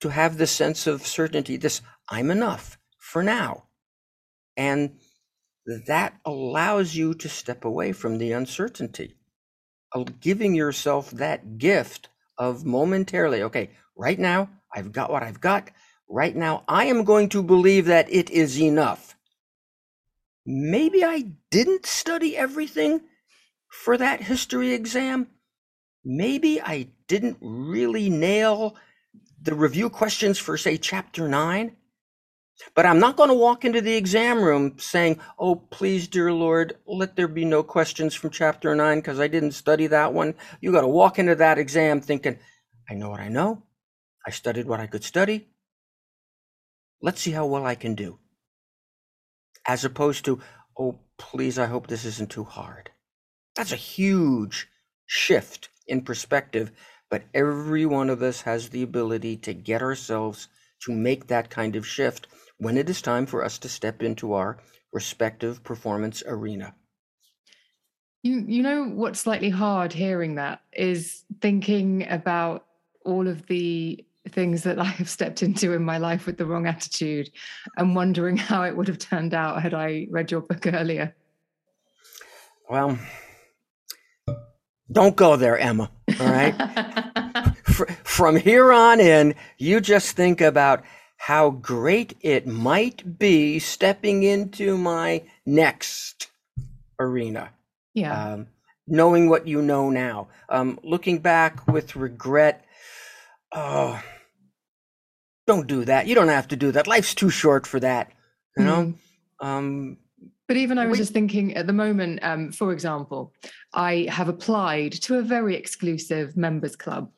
[0.00, 3.64] to have this sense of certainty, this I'm enough for now.
[4.56, 4.98] And
[5.86, 9.16] that allows you to step away from the uncertainty,
[9.92, 15.70] of giving yourself that gift of momentarily, okay, right now, I've got what I've got.
[16.08, 19.16] Right now, I am going to believe that it is enough.
[20.44, 23.00] Maybe I didn't study everything
[23.68, 25.28] for that history exam.
[26.04, 28.76] Maybe I didn't really nail
[29.42, 31.76] the review questions for, say, chapter nine.
[32.74, 36.76] But I'm not going to walk into the exam room saying, Oh, please, dear Lord,
[36.86, 40.34] let there be no questions from chapter nine because I didn't study that one.
[40.60, 42.38] You got to walk into that exam thinking,
[42.90, 43.62] I know what I know.
[44.26, 45.48] I studied what I could study.
[47.02, 48.18] Let's see how well I can do.
[49.66, 50.40] As opposed to,
[50.78, 52.90] Oh, please, I hope this isn't too hard.
[53.56, 54.68] That's a huge
[55.06, 56.72] shift in perspective
[57.10, 60.48] but every one of us has the ability to get ourselves
[60.80, 62.26] to make that kind of shift
[62.58, 64.58] when it is time for us to step into our
[64.92, 66.74] respective performance arena.
[68.22, 72.66] You, you know what's slightly hard hearing that is thinking about
[73.04, 76.66] all of the things that I have stepped into in my life with the wrong
[76.66, 77.30] attitude
[77.76, 81.14] and wondering how it would have turned out had I read your book earlier.
[82.68, 82.98] Well,
[84.90, 85.90] don't go there, Emma.
[86.20, 86.54] All right.
[88.04, 90.82] From here on in, you just think about
[91.16, 96.28] how great it might be stepping into my next
[96.98, 97.50] arena.
[97.94, 98.32] Yeah.
[98.32, 98.46] Um,
[98.86, 102.64] knowing what you know now, um, looking back with regret.
[103.52, 104.00] Oh,
[105.46, 106.06] don't do that.
[106.06, 106.86] You don't have to do that.
[106.86, 108.12] Life's too short for that.
[108.56, 108.94] You know.
[109.42, 109.46] Mm.
[109.46, 109.98] Um,
[110.46, 113.32] but even I was just thinking at the moment, um, for example,
[113.74, 117.10] I have applied to a very exclusive members club,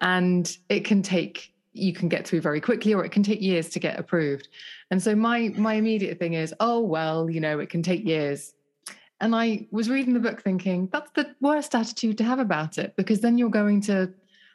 [0.00, 3.68] and it can take you can get through very quickly, or it can take years
[3.68, 4.48] to get approved.
[4.90, 8.54] And so my my immediate thing is, oh well, you know, it can take years.
[9.20, 12.94] And I was reading the book thinking that's the worst attitude to have about it
[12.96, 14.12] because then you're going to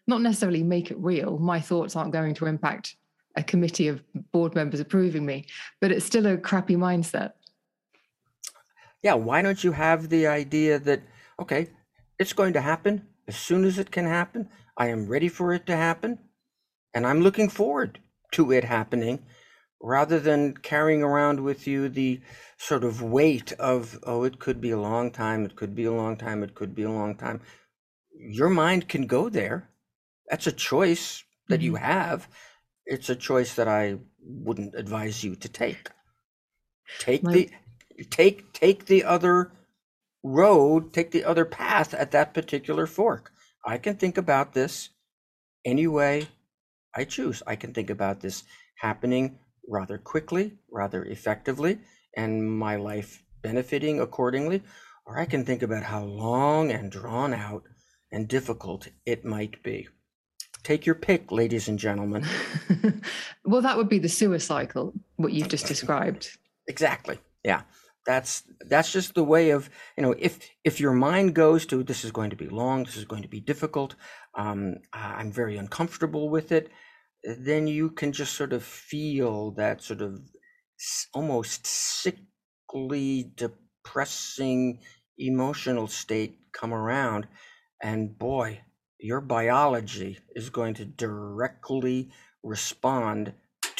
[0.07, 1.37] not necessarily make it real.
[1.37, 2.95] My thoughts aren't going to impact
[3.35, 5.45] a committee of board members approving me,
[5.81, 7.33] but it's still a crappy mindset
[9.03, 11.01] yeah, why don't you have the idea that,
[11.39, 11.69] okay,
[12.17, 14.49] it's going to happen as soon as it can happen.
[14.77, 16.19] I am ready for it to happen.
[16.93, 17.99] And I'm looking forward
[18.31, 19.25] to it happening
[19.81, 22.21] rather than carrying around with you the
[22.57, 25.91] sort of weight of, oh, it could be a long time, it could be a
[25.91, 27.41] long time, it could be a long time.
[28.17, 29.69] Your mind can go there.
[30.29, 31.65] That's a choice that mm-hmm.
[31.65, 32.29] you have.
[32.85, 35.89] It's a choice that I wouldn't advise you to take.
[36.99, 37.49] Take the
[38.09, 39.51] take take the other
[40.23, 43.31] road, take the other path at that particular fork.
[43.65, 44.89] I can think about this
[45.65, 46.27] any way
[46.95, 47.41] I choose.
[47.47, 48.43] I can think about this
[48.75, 51.79] happening rather quickly, rather effectively,
[52.15, 54.61] and my life benefiting accordingly.
[55.05, 57.63] Or I can think about how long and drawn out
[58.11, 59.87] and difficult it might be.
[60.63, 62.25] Take your pick, ladies and gentlemen.
[63.45, 66.37] well, that would be the sewer cycle, what you've just described.
[66.69, 67.19] Exactly.
[67.43, 67.63] Yeah.
[68.05, 72.03] That's that's just the way of you know if if your mind goes to this
[72.03, 73.95] is going to be long, this is going to be difficult,
[74.35, 76.69] um, I'm very uncomfortable with it,
[77.23, 80.19] then you can just sort of feel that sort of
[81.13, 84.79] almost sickly, depressing
[85.17, 87.27] emotional state come around.
[87.81, 88.61] And boy,
[88.99, 92.11] your biology is going to directly
[92.43, 93.33] respond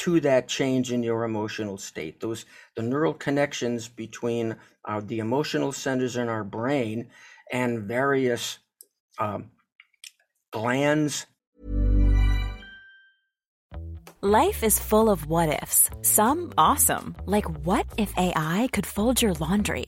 [0.03, 2.19] to that change in your emotional state.
[2.19, 7.09] Those the neural connections between uh, the emotional centers in our brain
[7.51, 8.59] and various
[9.17, 9.51] um,
[10.51, 11.25] glands
[14.25, 19.33] Life is full of what ifs, some awesome, like what if AI could fold your
[19.33, 19.87] laundry?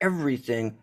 [0.00, 0.78] everything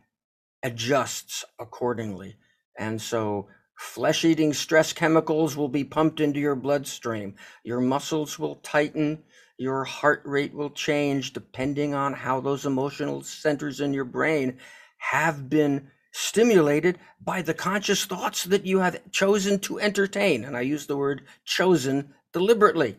[0.63, 2.35] adjusts accordingly.
[2.77, 7.35] And so, flesh eating stress chemicals will be pumped into your bloodstream.
[7.63, 9.23] Your muscles will tighten.
[9.57, 14.57] Your heart rate will change depending on how those emotional centers in your brain
[14.97, 20.43] have been stimulated by the conscious thoughts that you have chosen to entertain.
[20.43, 22.97] And I use the word chosen deliberately.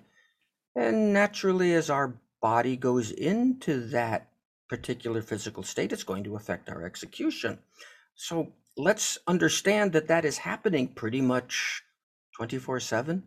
[0.74, 4.28] And naturally, as our body goes into that
[4.68, 7.58] particular physical state, it's going to affect our execution.
[8.14, 11.82] So let's understand that that is happening pretty much
[12.36, 13.22] 24 7.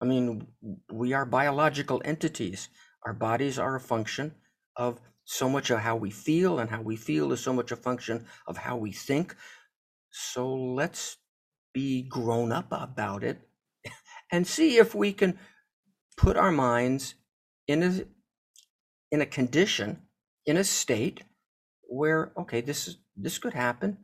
[0.00, 0.46] I mean,
[0.92, 2.68] we are biological entities.
[3.04, 4.34] Our bodies are a function
[4.76, 7.76] of so much of how we feel, and how we feel is so much a
[7.76, 9.36] function of how we think.
[10.10, 11.18] So let's
[11.74, 13.38] be grown up about it
[14.32, 15.38] and see if we can
[16.16, 17.14] put our minds
[17.66, 18.04] in a
[19.10, 20.02] in a condition,
[20.48, 21.22] in a state
[21.82, 23.98] where, okay, this is this could happen.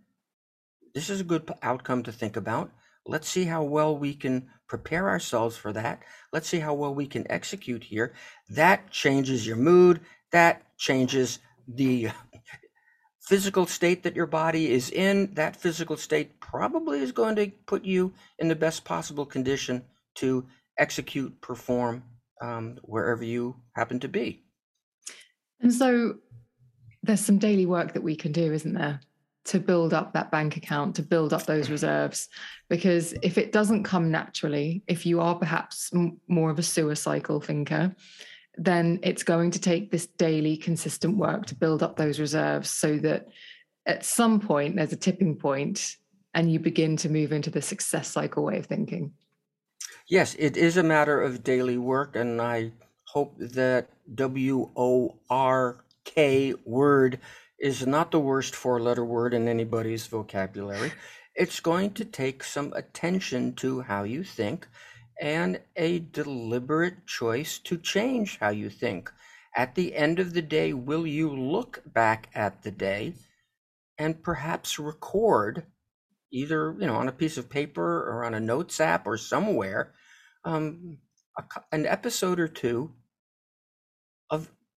[0.95, 2.71] This is a good outcome to think about.
[3.07, 6.03] Let's see how well we can prepare ourselves for that.
[6.33, 8.13] Let's see how well we can execute here.
[8.51, 10.01] That changes your mood.
[10.33, 12.11] That changes the
[13.21, 15.33] physical state that your body is in.
[15.35, 19.83] That physical state probably is going to put you in the best possible condition
[20.17, 20.47] to
[20.79, 22.05] execute, perform
[22.43, 24.45] um, wherever you happen to be.
[25.61, 26.17] And so
[27.05, 29.01] there's some daily work that we can do, isn't there?
[29.47, 31.73] To build up that bank account, to build up those mm-hmm.
[31.73, 32.29] reserves.
[32.69, 36.95] Because if it doesn't come naturally, if you are perhaps m- more of a sewer
[36.95, 37.95] cycle thinker,
[38.57, 42.97] then it's going to take this daily consistent work to build up those reserves so
[42.99, 43.29] that
[43.85, 45.97] at some point there's a tipping point
[46.33, 49.13] and you begin to move into the success cycle way of thinking.
[50.09, 52.17] Yes, it is a matter of daily work.
[52.17, 52.73] And I
[53.05, 57.21] hope that W O R K word
[57.59, 60.93] is not the worst four letter word in anybody's vocabulary.
[61.35, 64.69] It's going to take some attention to how you think
[65.21, 69.11] and a deliberate choice to change how you think.
[69.57, 73.15] At the end of the day, will you look back at the day
[73.99, 75.65] and perhaps record
[76.33, 79.93] either you know on a piece of paper or on a notes app or somewhere
[80.45, 80.99] um,
[81.39, 81.43] a,
[81.73, 82.91] an episode or two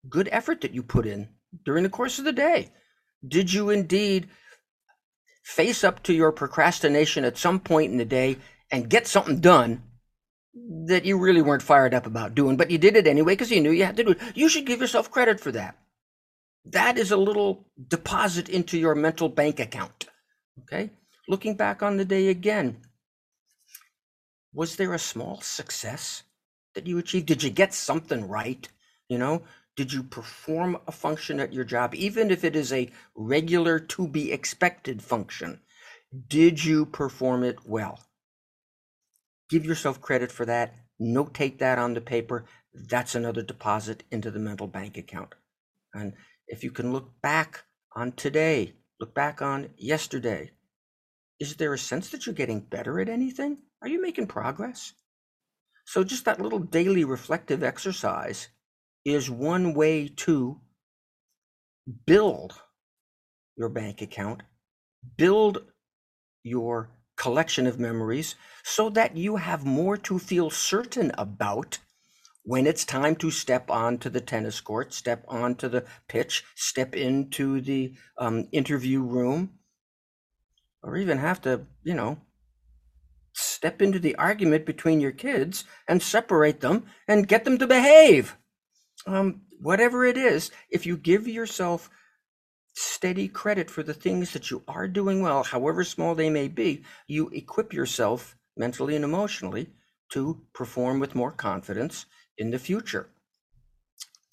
[0.09, 1.29] good effort that you put in
[1.65, 2.71] during the course of the day?
[3.27, 4.27] Did you indeed
[5.43, 8.37] face up to your procrastination at some point in the day
[8.69, 9.81] and get something done
[10.87, 13.61] that you really weren't fired up about doing, but you did it anyway because you
[13.61, 14.19] knew you had to do it?
[14.35, 15.77] You should give yourself credit for that.
[16.65, 20.07] That is a little deposit into your mental bank account.
[20.63, 20.89] Okay?
[21.29, 22.81] Looking back on the day again,
[24.53, 26.23] was there a small success
[26.75, 27.27] that you achieved?
[27.27, 28.67] Did you get something right?
[29.07, 29.43] You know,
[29.77, 34.07] did you perform a function at your job, even if it is a regular to
[34.07, 35.61] be expected function?
[36.27, 37.99] Did you perform it well?
[39.49, 40.73] Give yourself credit for that.
[40.99, 42.45] Notate that on the paper.
[42.73, 45.35] That's another deposit into the mental bank account.
[45.93, 46.13] And
[46.47, 47.63] if you can look back
[47.95, 50.51] on today, look back on yesterday,
[51.39, 53.59] is there a sense that you're getting better at anything?
[53.83, 54.93] Are you making progress?
[55.85, 58.47] So, just that little daily reflective exercise
[59.05, 60.59] is one way to
[62.05, 62.53] build
[63.55, 64.43] your bank account,
[65.17, 65.59] build
[66.43, 71.79] your collection of memories so that you have more to feel certain about
[72.43, 77.59] when it's time to step onto the tennis court, step onto the pitch, step into
[77.59, 79.51] the um, interview room,
[80.81, 82.17] or even have to, you know,
[83.33, 88.37] step into the argument between your kids and separate them and get them to behave.
[89.07, 91.89] Um, whatever it is, if you give yourself
[92.75, 96.83] steady credit for the things that you are doing well, however small they may be,
[97.07, 99.69] you equip yourself mentally and emotionally
[100.09, 102.05] to perform with more confidence
[102.37, 103.09] in the future.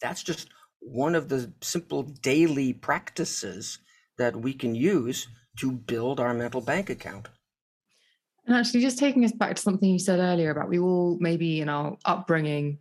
[0.03, 0.49] That's just
[0.81, 3.79] one of the simple daily practices
[4.19, 7.29] that we can use to build our mental bank account.
[8.47, 11.61] And actually, just taking us back to something you said earlier about we all maybe
[11.61, 12.79] in our upbringing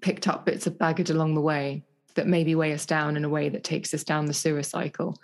[0.00, 1.82] picked up bits of baggage along the way
[2.14, 5.16] that maybe weigh us down in a way that takes us down the sewer cycle.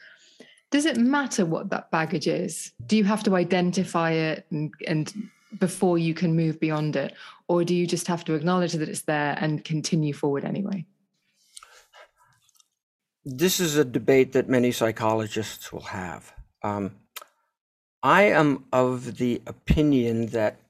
[0.71, 2.73] Does it matter what that baggage is?
[2.87, 5.13] Do you have to identify it and, and
[5.59, 7.15] before you can move beyond it?
[7.49, 10.85] Or do you just have to acknowledge that it's there and continue forward anyway?
[13.25, 16.33] This is a debate that many psychologists will have.
[16.63, 16.97] Um,
[18.03, 20.61] I am of the opinion that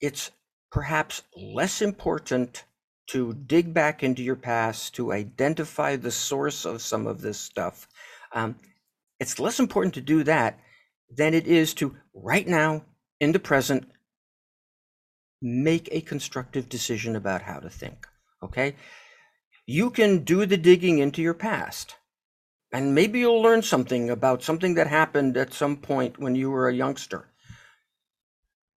[0.00, 0.30] it's
[0.70, 2.64] perhaps less important
[3.08, 7.88] to dig back into your past to identify the source of some of this stuff.
[8.32, 8.56] Um,
[9.18, 10.58] it's less important to do that
[11.10, 12.84] than it is to right now
[13.20, 13.90] in the present
[15.40, 18.06] make a constructive decision about how to think.
[18.42, 18.76] Okay?
[19.66, 21.96] You can do the digging into your past
[22.72, 26.68] and maybe you'll learn something about something that happened at some point when you were
[26.68, 27.27] a youngster.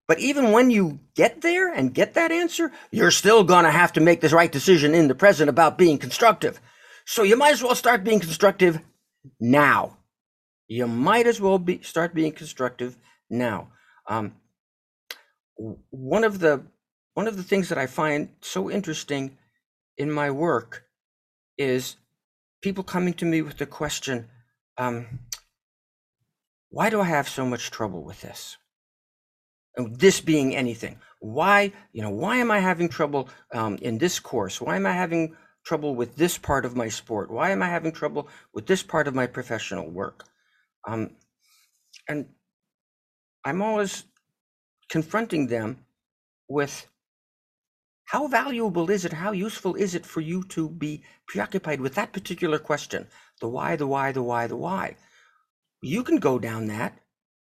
[0.07, 3.93] But even when you get there and get that answer, you're still going to have
[3.93, 6.59] to make the right decision in the present about being constructive.
[7.05, 8.81] So you might as well start being constructive
[9.39, 9.97] now.
[10.67, 12.97] You might as well be, start being constructive
[13.29, 13.69] now.
[14.07, 14.35] Um,
[15.89, 16.65] one of the
[17.13, 19.37] one of the things that I find so interesting
[19.97, 20.85] in my work
[21.57, 21.97] is
[22.61, 24.29] people coming to me with the question,
[24.77, 25.19] um,
[26.69, 28.57] why do I have so much trouble with this?
[29.77, 34.19] And this being anything, why, you know, why am I having trouble um, in this
[34.19, 34.59] course?
[34.59, 37.31] Why am I having trouble with this part of my sport?
[37.31, 40.25] Why am I having trouble with this part of my professional work?
[40.87, 41.11] Um,
[42.09, 42.25] and
[43.45, 44.03] I'm always
[44.89, 45.85] confronting them
[46.49, 46.87] with
[48.05, 49.13] how valuable is it?
[49.13, 53.07] How useful is it for you to be preoccupied with that particular question?
[53.39, 54.97] The why, the why, the why, the why.
[55.81, 56.99] You can go down that,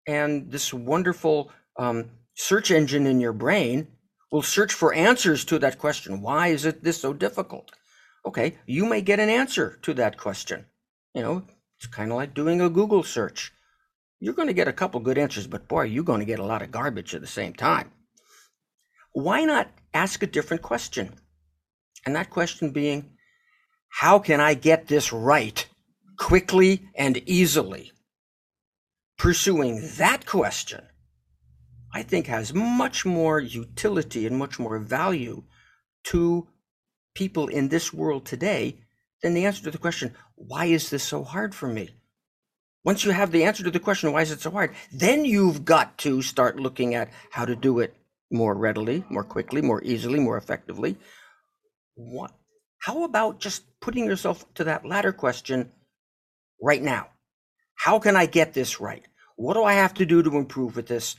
[0.07, 3.88] and this wonderful um, search engine in your brain
[4.32, 6.21] will search for answers to that question.
[6.21, 7.71] Why is it this so difficult?
[8.26, 10.65] Okay, you may get an answer to that question.
[11.13, 11.43] You know,
[11.78, 13.53] it's kind of like doing a Google search.
[14.19, 16.45] You're going to get a couple good answers, but boy, you're going to get a
[16.45, 17.91] lot of garbage at the same time
[19.15, 21.13] why not ask a different question?
[22.05, 23.11] And that question being,
[23.88, 25.65] how can I get this right
[26.19, 27.93] quickly and easily?
[29.17, 30.84] Pursuing that question,
[31.96, 35.43] I think, has much more utility and much more value
[36.12, 36.46] to
[37.16, 38.82] people in this world today
[39.24, 41.91] than the answer to the question, why is this so hard for me?
[42.84, 44.76] Once you have the answer to the question, why is it so hard?
[44.91, 47.96] Then you've got to start looking at how to do it
[48.30, 50.98] more readily, more quickly, more easily, more effectively.
[51.96, 52.32] What?
[52.80, 55.72] How about just putting yourself to that latter question
[56.62, 57.08] right now?
[57.76, 59.06] How can I get this right?
[59.38, 61.16] What do I have to do to improve with this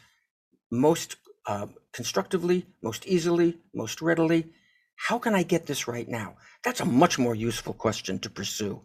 [0.70, 4.46] most uh, constructively, most easily, most readily?
[4.96, 6.36] How can I get this right now?
[6.64, 8.80] That's a much more useful question to pursue.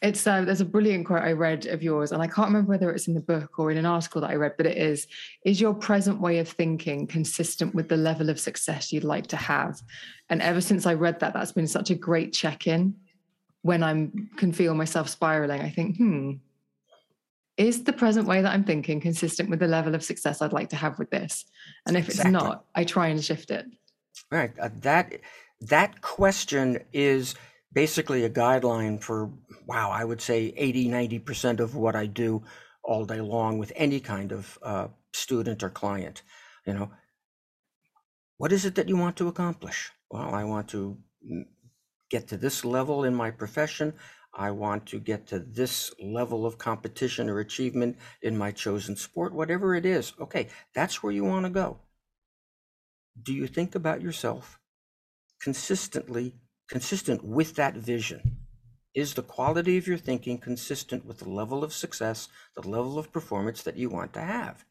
[0.00, 2.90] It's uh, there's a brilliant quote I read of yours, and I can't remember whether
[2.92, 5.08] it's in the book or in an article that I read, but it is:
[5.44, 9.36] "Is your present way of thinking consistent with the level of success you'd like to
[9.36, 9.80] have?"
[10.30, 12.94] And ever since I read that, that's been such a great check-in.
[13.62, 16.34] When I can feel myself spiraling, I think, "Hmm,
[17.58, 20.70] is the present way that I'm thinking consistent with the level of success I'd like
[20.70, 21.44] to have with this?"
[21.86, 22.30] And if exactly.
[22.30, 23.66] it's not, I try and shift it.
[24.30, 24.52] Right.
[24.58, 25.20] Uh, that
[25.60, 27.34] that question is
[27.72, 29.30] basically a guideline for,
[29.66, 32.42] wow, I would say 80, 90% of what I do
[32.82, 36.22] all day long with any kind of uh, student or client.
[36.66, 36.90] You know,
[38.38, 39.90] what is it that you want to accomplish?
[40.10, 40.96] Well, I want to
[42.10, 43.92] get to this level in my profession.
[44.38, 49.34] I want to get to this level of competition or achievement in my chosen sport,
[49.34, 50.12] whatever it is.
[50.20, 51.80] Okay, that's where you want to go.
[53.20, 54.60] Do you think about yourself
[55.42, 56.36] consistently
[56.68, 58.38] consistent with that vision?
[58.94, 63.12] Is the quality of your thinking consistent with the level of success, the level of
[63.12, 64.64] performance that you want to have?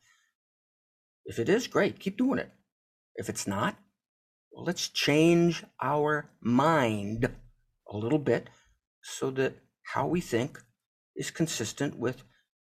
[1.25, 2.51] If it is, great, keep doing it.
[3.15, 3.75] If it's not,
[4.53, 7.29] well, let's change our mind
[7.91, 8.49] a little bit
[9.07, 10.59] so that how we think
[11.15, 12.23] is consistent with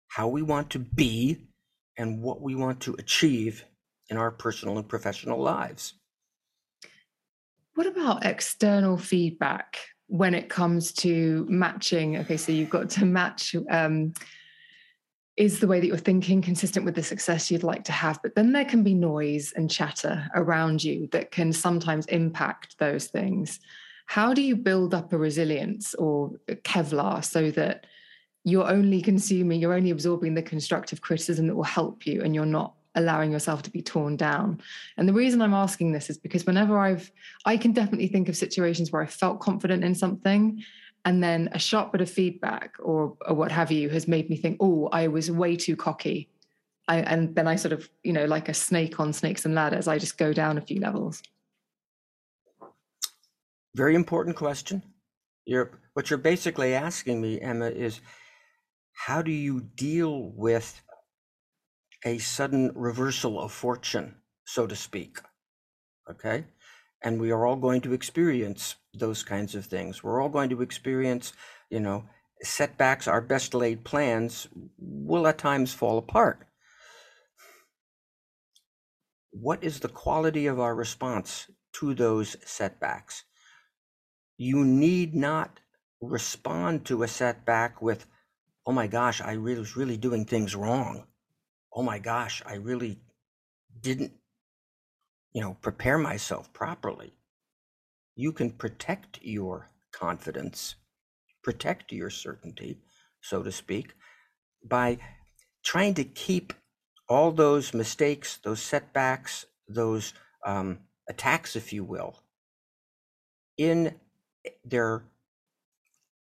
[0.07, 1.49] how we want to be
[1.97, 3.65] and what we want to achieve
[4.09, 5.93] in our personal and professional lives.
[7.75, 9.77] What about external feedback
[10.07, 12.17] when it comes to matching?
[12.17, 13.55] Okay, so you've got to match.
[13.69, 14.13] Um,
[15.37, 18.19] is the way that you're thinking consistent with the success you'd like to have?
[18.21, 23.07] But then there can be noise and chatter around you that can sometimes impact those
[23.07, 23.59] things.
[24.09, 26.31] How do you build up a resilience or
[26.63, 27.85] Kevlar so that
[28.43, 32.43] you're only consuming, you're only absorbing the constructive criticism that will help you and you're
[32.43, 34.59] not allowing yourself to be torn down.
[34.97, 37.11] And the reason I'm asking this is because whenever I've,
[37.45, 40.63] I can definitely think of situations where I felt confident in something
[41.05, 44.37] and then a sharp bit of feedback or, or what have you has made me
[44.37, 46.31] think, oh, I was way too cocky.
[46.87, 49.87] I, and then I sort of, you know, like a snake on snakes and ladders,
[49.87, 51.21] I just go down a few levels.
[53.75, 54.83] Very important question.
[55.45, 58.01] You're, what you're basically asking me, Emma, is
[58.93, 60.81] how do you deal with
[62.05, 64.15] a sudden reversal of fortune,
[64.45, 65.19] so to speak.
[66.09, 66.45] Okay?
[67.01, 70.03] And we are all going to experience those kinds of things.
[70.03, 71.33] We're all going to experience,
[71.69, 72.05] you know,
[72.41, 73.07] setbacks.
[73.07, 74.47] Our best laid plans
[74.77, 76.45] will at times fall apart.
[79.31, 83.23] What is the quality of our response to those setbacks?
[84.39, 85.61] You need not
[86.01, 88.07] respond to a setback with,
[88.65, 91.05] oh my gosh, I was really doing things wrong
[91.73, 92.99] oh my gosh, I really
[93.81, 94.13] didn't,
[95.33, 97.13] you know, prepare myself properly.
[98.15, 100.75] You can protect your confidence,
[101.43, 102.79] protect your certainty,
[103.21, 103.93] so to speak,
[104.65, 104.97] by
[105.63, 106.53] trying to keep
[107.07, 110.13] all those mistakes, those setbacks, those
[110.45, 112.19] um, attacks, if you will,
[113.57, 113.95] in
[114.65, 115.03] their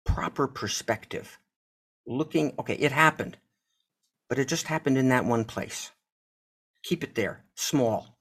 [0.04, 1.38] proper perspective.
[2.06, 3.36] Looking, okay, it happened
[4.30, 5.90] but it just happened in that one place.
[6.84, 8.16] Keep it there, small.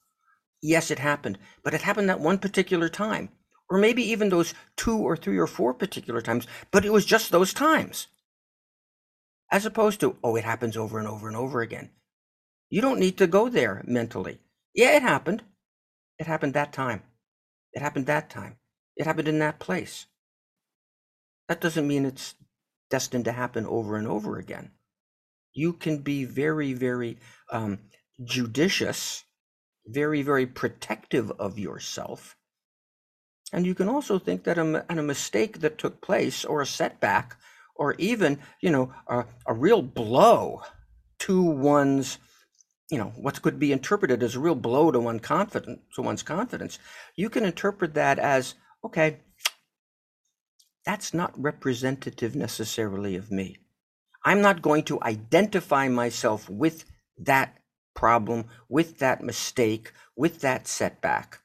[0.62, 3.30] Yes, it happened, but it happened that one particular time,
[3.70, 7.32] or maybe even those two or three or four particular times, but it was just
[7.32, 8.08] those times.
[9.52, 11.92] As opposed to, oh, it happens over and over and over again.
[12.70, 14.40] You don't need to go there mentally.
[14.76, 15.44] Yeah, it happened.
[16.18, 17.04] It happened that time.
[17.74, 18.59] It happened that time.
[19.00, 20.06] It happened in that place.
[21.48, 22.36] That doesn't mean it's
[22.92, 24.74] destined to happen over and over again
[25.54, 27.18] you can be very, very
[27.52, 27.80] um,
[28.24, 29.26] judicious,
[29.86, 32.36] very, very protective of yourself.
[33.52, 37.36] And you can also think that a, a mistake that took place, or a setback,
[37.76, 40.62] or even, you know, a, a real blow
[41.20, 42.20] to one's,
[42.92, 46.24] you know, what could be interpreted as a real blow to one confident to one's
[46.24, 46.78] confidence.
[47.16, 49.18] You can interpret that as, okay,
[50.86, 53.58] that's not representative necessarily of me.
[54.26, 56.86] I'm not going to identify myself with
[57.18, 57.58] that
[57.96, 61.40] problem, with that mistake, with that setback.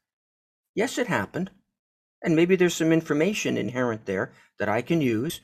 [0.75, 1.51] Yes, it happened.
[2.23, 5.41] And maybe there's some information inherent there that I can use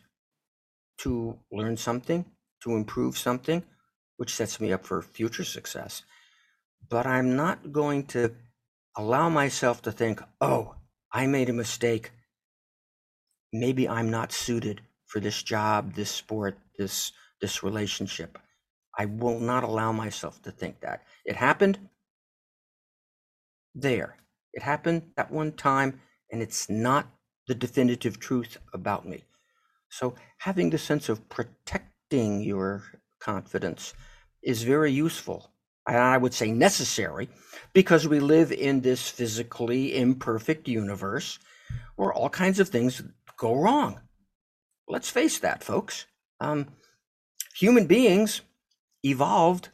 [0.99, 2.24] to learn something,
[2.62, 3.62] to improve something,
[4.16, 6.03] which sets me up for future success.
[6.88, 8.34] But I'm not going to
[8.97, 10.74] allow myself to think, oh,
[11.12, 12.12] I made a mistake.
[13.52, 18.38] Maybe I'm not suited for this job, this sport, this this relationship.
[18.98, 21.02] I will not allow myself to think that.
[21.24, 21.78] It happened
[23.74, 24.16] there.
[24.52, 26.00] It happened that one time,
[26.30, 27.06] and it's not
[27.46, 29.24] the definitive truth about me.
[29.88, 32.82] So having the sense of protecting your
[33.20, 33.94] confidence
[34.42, 35.49] is very useful.
[35.87, 37.28] And I would say necessary
[37.72, 41.39] because we live in this physically imperfect universe
[41.97, 43.03] where all kinds of things
[43.37, 44.01] go wrong.
[44.89, 46.07] Let's face that, folks.
[46.41, 46.68] Um,
[47.57, 48.43] human beings
[49.03, 49.70] evolved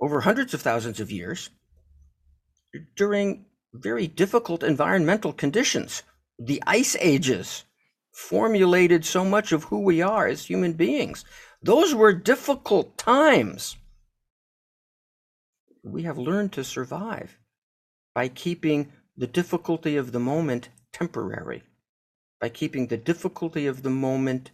[0.00, 1.50] over hundreds of thousands of years
[2.96, 6.02] during very difficult environmental conditions.
[6.38, 7.64] The ice ages
[8.12, 11.24] formulated so much of who we are as human beings.
[11.62, 13.76] Those were difficult times.
[15.82, 17.38] We have learned to survive
[18.14, 21.62] by keeping the difficulty of the moment temporary,
[22.40, 24.50] by keeping the difficulty of the moment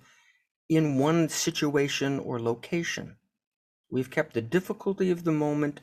[0.68, 3.16] in one situation or location.
[3.90, 5.80] We've kept the difficulty of the moment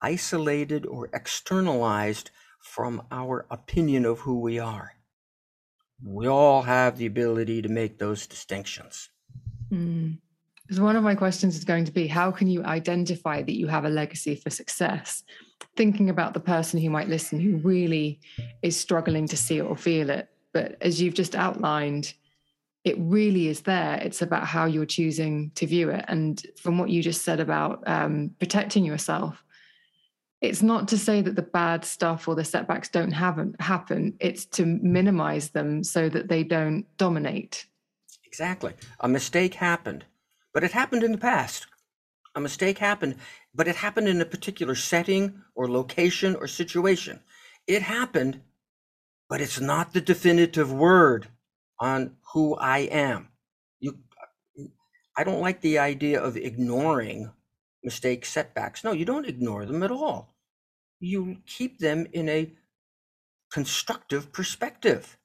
[0.00, 2.30] isolated or externalized
[2.62, 4.92] from our opinion of who we are.
[6.04, 9.08] We all have the ability to make those distinctions.
[9.70, 10.18] Mm.
[10.72, 13.66] So one of my questions is going to be how can you identify that you
[13.66, 15.22] have a legacy for success?
[15.76, 18.20] Thinking about the person who might listen who really
[18.62, 20.30] is struggling to see it or feel it.
[20.54, 22.14] But as you've just outlined,
[22.84, 23.98] it really is there.
[24.02, 26.06] It's about how you're choosing to view it.
[26.08, 29.44] And from what you just said about um, protecting yourself,
[30.40, 34.44] it's not to say that the bad stuff or the setbacks don't happen happen it's
[34.44, 37.66] to minimize them so that they don't dominate
[38.24, 40.04] exactly a mistake happened
[40.54, 41.66] but it happened in the past
[42.34, 43.16] a mistake happened
[43.54, 47.20] but it happened in a particular setting or location or situation
[47.66, 48.40] it happened
[49.28, 51.28] but it's not the definitive word
[51.78, 53.28] on who i am
[53.80, 53.98] you
[55.16, 57.30] i don't like the idea of ignoring
[57.84, 60.34] mistake setbacks no you don't ignore them at all
[61.00, 62.52] you keep them in a
[63.52, 65.18] constructive perspective.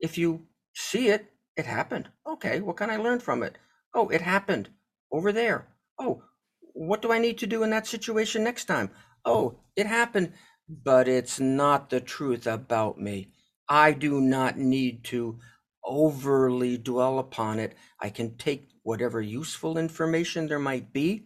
[0.00, 2.08] If you see it, it happened.
[2.26, 3.58] Okay, what can I learn from it?
[3.96, 4.68] Oh, it happened
[5.10, 5.66] over there.
[5.98, 6.22] Oh,
[6.60, 8.90] what do I need to do in that situation next time?
[9.24, 10.34] Oh, it happened,
[10.68, 13.32] but it's not the truth about me.
[13.68, 15.40] I do not need to
[15.84, 17.74] overly dwell upon it.
[17.98, 21.24] I can take whatever useful information there might be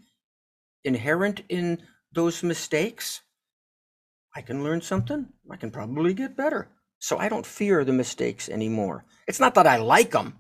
[0.84, 3.22] inherent in those mistakes,
[4.34, 5.26] I can learn something.
[5.50, 6.70] I can probably get better.
[6.98, 9.04] So I don't fear the mistakes anymore.
[9.26, 10.39] It's not that I like them.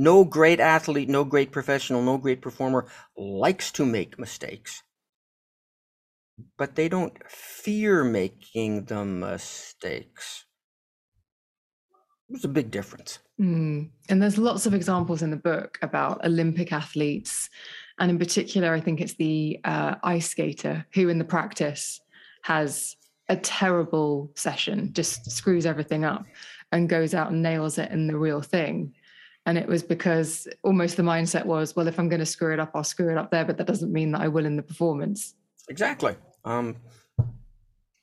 [0.00, 2.86] No great athlete, no great professional, no great performer
[3.16, 4.82] likes to make mistakes.
[6.56, 10.46] But they don't fear making the mistakes.
[12.30, 13.18] There's a big difference.
[13.38, 13.90] Mm.
[14.08, 17.50] And there's lots of examples in the book about Olympic athletes
[18.00, 22.00] and in particular, I think it's the uh, ice skater who, in the practice,
[22.42, 22.96] has
[23.28, 26.24] a terrible session, just screws everything up
[26.72, 28.94] and goes out and nails it in the real thing.
[29.50, 32.60] And it was because almost the mindset was, well, if I'm going to screw it
[32.60, 34.62] up, I'll screw it up there, but that doesn't mean that I will in the
[34.62, 35.34] performance.
[35.68, 36.14] Exactly.
[36.44, 36.76] Um,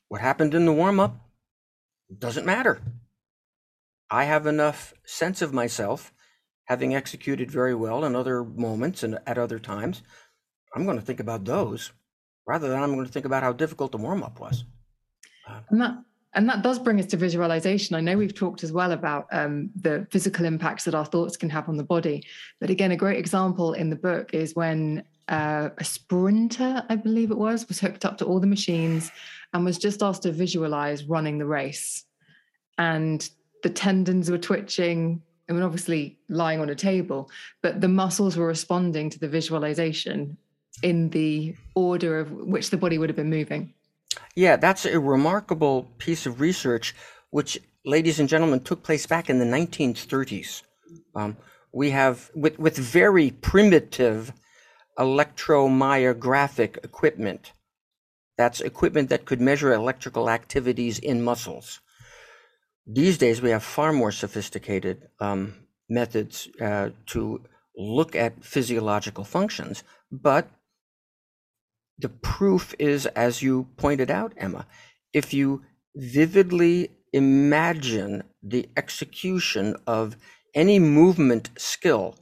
[0.09, 1.15] what happened in the warm up
[2.19, 2.81] doesn't matter.
[4.11, 6.11] I have enough sense of myself
[6.65, 10.03] having executed very well in other moments and at other times,
[10.75, 11.93] I'm going to think about those
[12.45, 14.65] rather than I'm going to think about how difficult the warm up was.
[15.47, 15.93] Uh, and that
[16.37, 17.95] and that does bring us to visualization.
[17.95, 21.49] I know we've talked as well about um, the physical impacts that our thoughts can
[21.49, 22.23] have on the body,
[22.59, 27.31] but again, a great example in the book is when uh, a sprinter, I believe
[27.31, 29.11] it was, was hooked up to all the machines
[29.51, 32.05] and was just asked to visualize running the race,
[32.77, 33.27] and
[33.63, 37.31] the tendons were twitching, I mean, obviously lying on a table,
[37.63, 40.37] but the muscles were responding to the visualization
[40.83, 43.73] in the order of which the body would have been moving.
[44.37, 46.93] Yeah, that's a remarkable piece of research,
[47.31, 50.61] which, ladies and gentlemen, took place back in the 1930s.
[51.15, 51.37] Um,
[51.73, 54.31] we have, with, with very primitive
[54.99, 57.51] electromyographic equipment,
[58.37, 61.79] that's equipment that could measure electrical activities in muscles.
[62.85, 65.55] These days, we have far more sophisticated um,
[65.89, 67.41] methods uh, to
[67.75, 70.47] look at physiological functions, but
[71.99, 74.67] the proof is, as you pointed out, Emma,
[75.13, 75.63] if you
[75.95, 80.15] vividly imagine the execution of
[80.53, 82.15] any movement skill,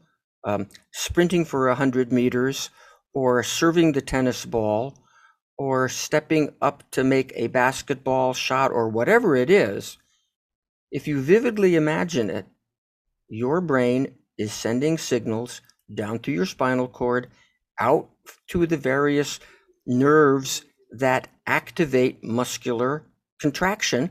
[0.46, 2.70] um, sprinting for 100 meters,
[3.14, 4.98] or serving the tennis ball,
[5.58, 9.98] or stepping up to make a basketball shot, or whatever it is,
[10.92, 12.46] if you vividly imagine it,
[13.28, 15.62] your brain is sending signals
[15.94, 17.28] down to your spinal cord,
[17.80, 18.10] out
[18.48, 19.40] to the various
[19.86, 23.04] nerves that activate muscular
[23.40, 24.10] contraction,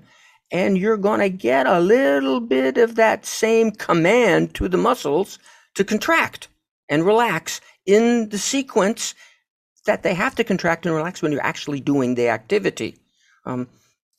[0.52, 5.38] and you're going to get a little bit of that same command to the muscles
[5.74, 6.48] to contract
[6.88, 9.14] and relax in the sequence
[9.86, 12.96] that they have to contract and relax when you're actually doing the activity.
[13.44, 13.68] Um,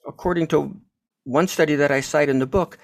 [0.07, 0.75] according to
[1.23, 2.77] one study that I cite in the book,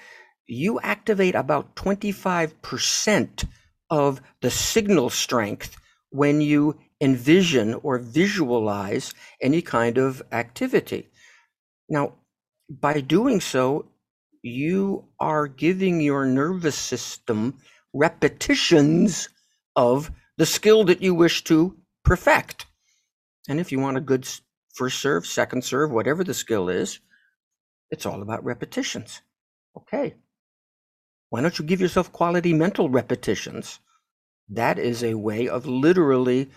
[0.46, 3.44] you activate about 25%
[3.90, 5.76] of the signal strength
[6.10, 11.10] when you envision or visualize any kind of activity.
[11.88, 12.14] Now,
[12.70, 13.88] by doing so,
[14.42, 17.58] you are giving your nervous system
[17.92, 19.28] repetitions
[19.76, 22.66] of the skill that you wish to perfect.
[23.48, 24.26] And if you want a good
[24.74, 27.00] first serve, second serve, whatever the skill is,
[27.90, 29.20] it's all about repetitions.
[29.76, 30.14] Okay.
[31.30, 33.80] Why don't you give yourself quality mental repetitions?
[34.48, 36.50] That is a way of literally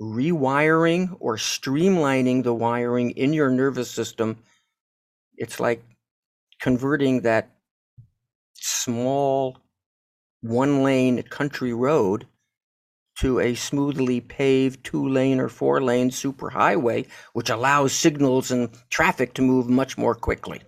[0.00, 4.38] rewiring or streamlining the wiring in your nervous system.
[5.36, 5.82] It's like
[6.60, 7.50] converting that
[8.54, 9.58] small
[10.40, 12.26] one lane country road
[13.18, 19.34] to a smoothly paved two lane or four lane superhighway, which allows signals and traffic
[19.34, 20.62] to move much more quickly.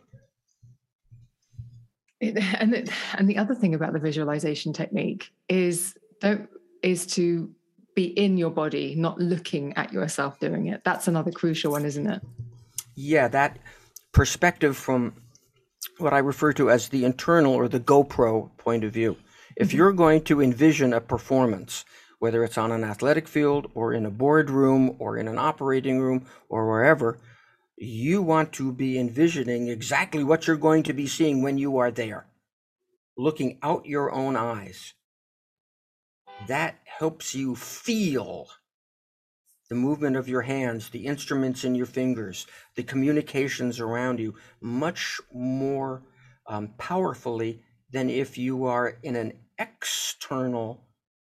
[2.20, 2.36] and
[2.74, 6.48] the, and the other thing about the visualization technique is don't
[6.82, 7.54] is to
[7.94, 10.82] be in your body, not looking at yourself doing it.
[10.84, 12.22] That's another crucial one, isn't it?
[12.94, 13.58] Yeah, that
[14.12, 15.14] perspective from
[15.98, 19.16] what I refer to as the internal or the GoPro point of view.
[19.56, 19.76] If mm-hmm.
[19.76, 21.84] you're going to envision a performance,
[22.18, 26.26] whether it's on an athletic field or in a boardroom or in an operating room
[26.48, 27.18] or wherever,
[27.76, 31.90] you want to be envisioning exactly what you're going to be seeing when you are
[31.90, 32.26] there,
[33.16, 34.92] looking out your own eyes.
[36.46, 38.48] That helps you feel
[39.68, 45.20] the movement of your hands, the instruments in your fingers, the communications around you much
[45.32, 46.02] more
[46.46, 47.62] um, powerfully
[47.92, 50.84] than if you are in an external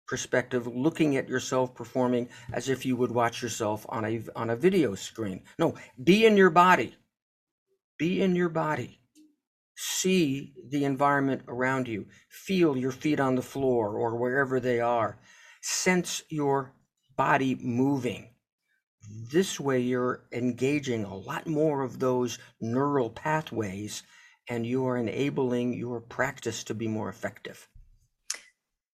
[0.08, 4.56] perspective looking at yourself performing as if you would watch yourself on a on a
[4.56, 5.42] video screen.
[5.60, 6.96] No be in your body.
[7.98, 9.01] Be in your body
[9.82, 15.18] see the environment around you feel your feet on the floor or wherever they are
[15.62, 16.74] sense your
[17.18, 18.30] body moving
[19.32, 24.04] this way you're engaging a lot more of those neural pathways
[24.50, 27.68] and you are enabling your practice to be more effective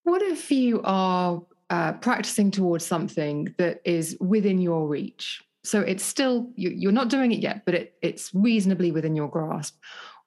[0.07, 5.43] what if you are uh, practicing towards something that is within your reach?
[5.65, 9.27] So it's still, you, are not doing it yet, but it, it's reasonably within your
[9.27, 9.75] grasp.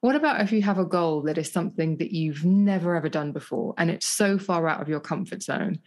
[0.00, 3.32] What about if you have a goal that is something that you've never ever done
[3.32, 5.80] before and it's so far out of your comfort zone?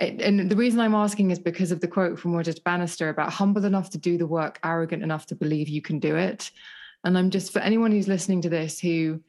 [0.00, 3.32] It, and the reason I'm asking is because of the quote from Roger Bannister about
[3.32, 6.50] humble enough to do the work, arrogant enough to believe you can do it.
[7.04, 9.22] And I'm just, for anyone who's listening to this who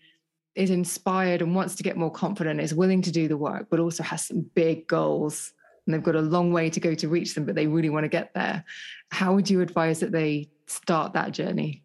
[0.56, 3.80] is inspired and wants to get more confident, is willing to do the work, but
[3.80, 5.54] also has some big goals
[5.86, 8.06] and they've got a long way to go to reach them, but they really want
[8.06, 8.64] to get there.
[9.12, 11.85] How would you advise that they start that journey?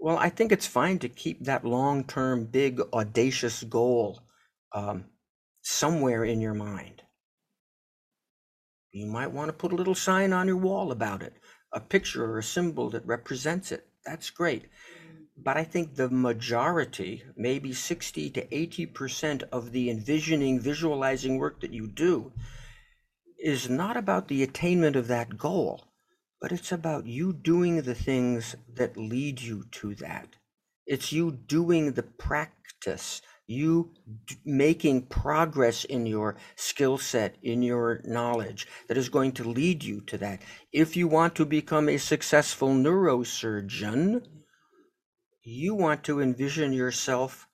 [0.00, 4.20] Well, I think it's fine to keep that long term, big, audacious goal
[4.72, 5.04] um,
[5.62, 7.02] somewhere in your mind.
[8.92, 11.34] You might want to put a little sign on your wall about it,
[11.72, 13.86] a picture or a symbol that represents it.
[14.04, 14.64] That's great
[15.42, 21.72] but I think the majority, maybe 60 to 80% of the envisioning, visualizing work that
[21.72, 22.32] you do
[23.38, 25.84] is not about the attainment of that goal,
[26.40, 30.36] but it's about you doing the things that lead you to that.
[30.86, 33.92] It's you doing the practice, you
[34.26, 39.84] d- making progress in your skill set, in your knowledge that is going to lead
[39.84, 40.40] you to that.
[40.72, 44.26] If you want to become a successful neurosurgeon,
[45.42, 47.46] you want to envision yourself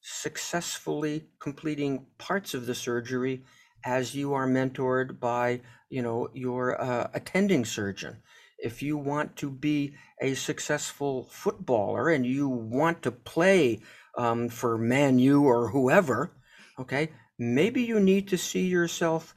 [0.00, 3.42] successfully completing parts of the surgery
[3.84, 8.16] as you are mentored by you know your uh, attending surgeon
[8.58, 13.80] if you want to be a successful footballer and you want to play
[14.16, 16.32] um, for man u or whoever
[16.78, 19.34] okay maybe you need to see yourself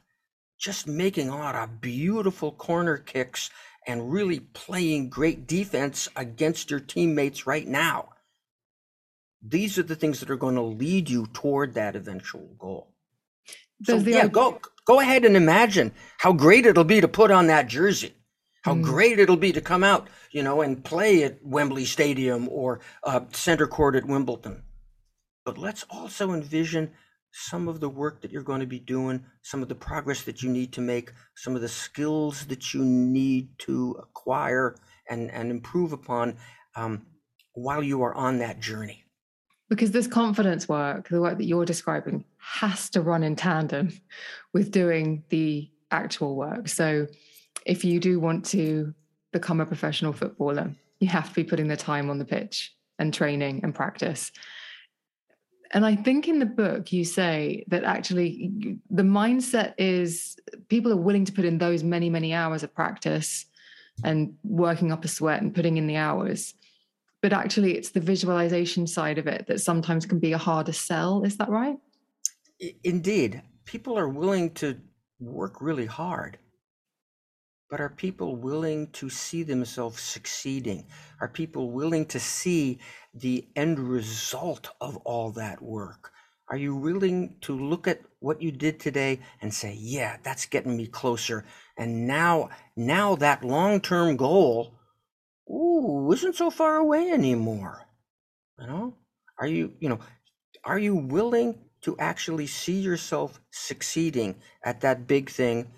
[0.58, 3.50] just making a lot of beautiful corner kicks
[3.86, 8.10] and really playing great defense against your teammates right now.
[9.40, 12.92] These are the things that are going to lead you toward that eventual goal.
[13.82, 17.68] So yeah, go go ahead and imagine how great it'll be to put on that
[17.68, 18.14] jersey.
[18.62, 18.82] How mm.
[18.82, 23.20] great it'll be to come out, you know, and play at Wembley Stadium or uh,
[23.32, 24.62] center court at Wimbledon.
[25.44, 26.90] But let's also envision
[27.30, 30.42] some of the work that you're going to be doing, some of the progress that
[30.42, 34.76] you need to make, some of the skills that you need to acquire
[35.08, 36.36] and, and improve upon
[36.74, 37.06] um,
[37.54, 39.04] while you are on that journey.
[39.68, 43.92] Because this confidence work, the work that you're describing, has to run in tandem
[44.52, 46.68] with doing the actual work.
[46.68, 47.06] So
[47.66, 48.94] if you do want to
[49.32, 53.12] become a professional footballer, you have to be putting the time on the pitch and
[53.12, 54.32] training and practice.
[55.72, 60.36] And I think in the book, you say that actually the mindset is
[60.68, 63.44] people are willing to put in those many, many hours of practice
[64.02, 66.54] and working up a sweat and putting in the hours.
[67.20, 71.24] But actually, it's the visualization side of it that sometimes can be a harder sell.
[71.24, 71.76] Is that right?
[72.84, 73.42] Indeed.
[73.64, 74.78] People are willing to
[75.20, 76.38] work really hard.
[77.70, 80.86] But are people willing to see themselves succeeding?
[81.20, 82.78] Are people willing to see
[83.12, 86.12] the end result of all that work?
[86.48, 90.76] Are you willing to look at what you did today and say, yeah, that's getting
[90.76, 91.44] me closer.
[91.76, 94.74] And now, now that long-term goal,
[95.50, 97.86] ooh, isn't so far away anymore.
[98.58, 98.94] You know?
[99.38, 100.00] Are you, you know,
[100.64, 105.70] are you willing to actually see yourself succeeding at that big thing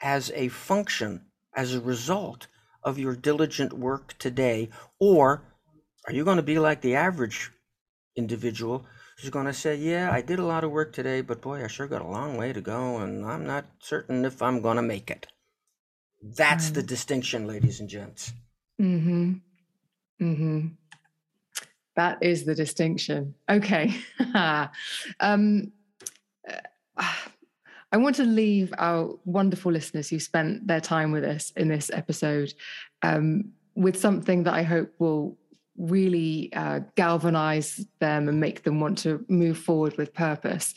[0.00, 1.22] as a function
[1.54, 2.46] as a result
[2.84, 4.68] of your diligent work today?
[5.00, 5.42] Or
[6.06, 7.50] are you going to be like the average
[8.16, 8.86] individual
[9.18, 11.66] who's going to say, Yeah, I did a lot of work today, but boy, I
[11.66, 14.82] sure got a long way to go, and I'm not certain if I'm going to
[14.82, 15.26] make it?
[16.22, 18.32] That's the distinction, ladies and gents.
[18.80, 19.32] Mm hmm.
[20.24, 20.66] Mm hmm.
[21.96, 23.34] That is the distinction.
[23.50, 23.94] Okay.
[25.20, 25.72] um,
[26.48, 27.12] uh,
[27.92, 31.90] I want to leave our wonderful listeners who spent their time with us in this
[31.92, 32.52] episode
[33.02, 35.38] um, with something that I hope will
[35.78, 40.74] really uh, galvanize them and make them want to move forward with purpose.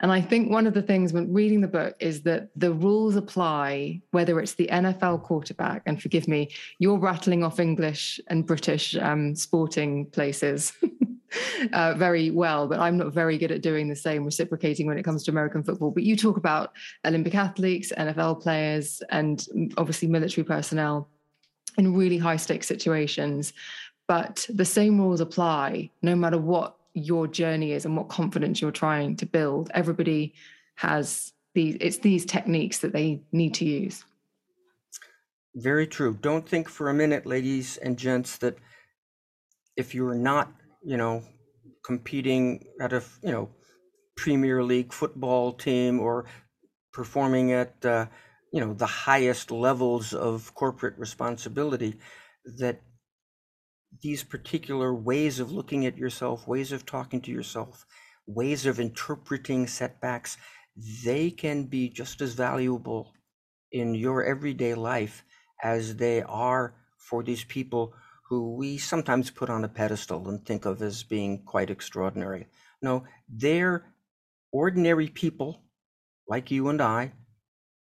[0.00, 3.14] And I think one of the things when reading the book is that the rules
[3.14, 6.50] apply, whether it's the NFL quarterback, and forgive me,
[6.80, 10.72] you're rattling off English and British um, sporting places.
[11.72, 15.04] uh, very well, but I'm not very good at doing the same, reciprocating when it
[15.04, 15.92] comes to American football.
[15.92, 16.72] But you talk about
[17.06, 19.46] Olympic athletes, NFL players, and
[19.76, 21.08] obviously military personnel
[21.78, 23.52] in really high stakes situations.
[24.12, 28.70] But the same rules apply no matter what your journey is and what confidence you're
[28.70, 29.70] trying to build.
[29.72, 30.34] Everybody
[30.74, 34.04] has these, it's these techniques that they need to use.
[35.54, 36.18] Very true.
[36.20, 38.58] Don't think for a minute, ladies and gents, that
[39.78, 40.52] if you're not
[40.82, 41.22] you know,
[41.84, 43.48] competing at a you know
[44.16, 46.26] Premier League football team or
[46.92, 48.06] performing at uh,
[48.52, 51.94] you know the highest levels of corporate responsibility,
[52.58, 52.80] that
[54.02, 57.86] these particular ways of looking at yourself, ways of talking to yourself,
[58.26, 60.36] ways of interpreting setbacks,
[61.04, 63.12] they can be just as valuable
[63.70, 65.24] in your everyday life
[65.62, 67.94] as they are for these people
[68.28, 72.46] who we sometimes put on a pedestal and think of as being quite extraordinary.
[72.80, 73.84] No, they're
[74.52, 75.62] ordinary people
[76.26, 77.12] like you and I.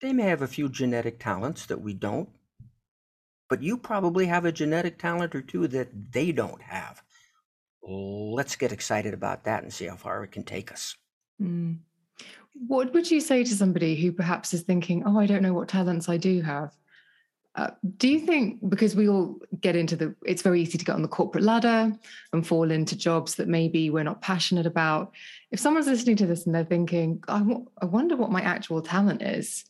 [0.00, 2.28] They may have a few genetic talents that we don't,
[3.48, 7.02] but you probably have a genetic talent or two that they don't have.
[7.82, 10.96] Let's get excited about that and see how far it can take us.
[11.40, 11.78] Mm.
[12.66, 15.68] What would you say to somebody who perhaps is thinking, oh, I don't know what
[15.68, 16.76] talents I do have?
[17.54, 20.94] Uh, do you think because we all get into the it's very easy to get
[20.94, 21.92] on the corporate ladder
[22.32, 25.12] and fall into jobs that maybe we're not passionate about
[25.50, 28.80] if someone's listening to this and they're thinking I, w- I wonder what my actual
[28.80, 29.64] talent is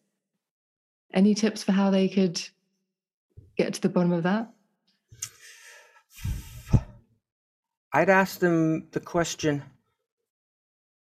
[1.15, 2.43] any tips for how they could
[3.59, 4.51] get to the bottom of that
[7.93, 9.63] i'd ask them the question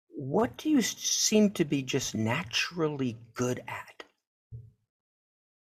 [0.09, 4.03] what do you seem to be just naturally good at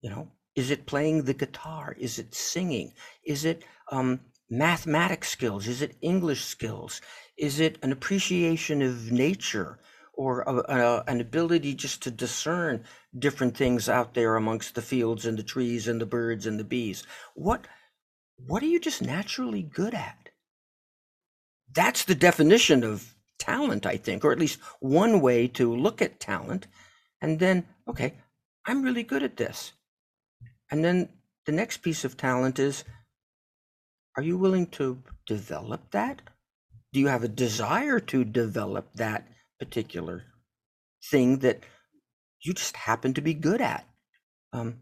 [0.00, 1.94] you know is it playing the guitar?
[1.98, 2.94] Is it singing?
[3.24, 5.68] Is it um, mathematics skills?
[5.68, 7.02] Is it English skills?
[7.36, 9.78] Is it an appreciation of nature
[10.16, 12.84] or a, a, an ability just to discern
[13.18, 16.64] different things out there amongst the fields and the trees and the birds and the
[16.64, 17.04] bees?
[17.34, 17.66] What
[18.46, 20.28] what are you just naturally good at?
[21.72, 26.20] That's the definition of talent, I think, or at least one way to look at
[26.20, 26.66] talent.
[27.20, 28.14] And then, okay,
[28.66, 29.72] I'm really good at this.
[30.70, 31.08] And then
[31.46, 32.84] the next piece of talent is
[34.16, 36.22] are you willing to develop that?
[36.92, 39.28] Do you have a desire to develop that
[39.58, 40.24] particular
[41.10, 41.62] thing that
[42.42, 43.86] you just happen to be good at?
[44.52, 44.78] Um,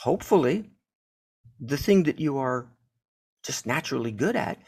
[0.00, 0.70] hopefully,
[1.60, 2.66] the thing that you are
[3.44, 4.58] just naturally good at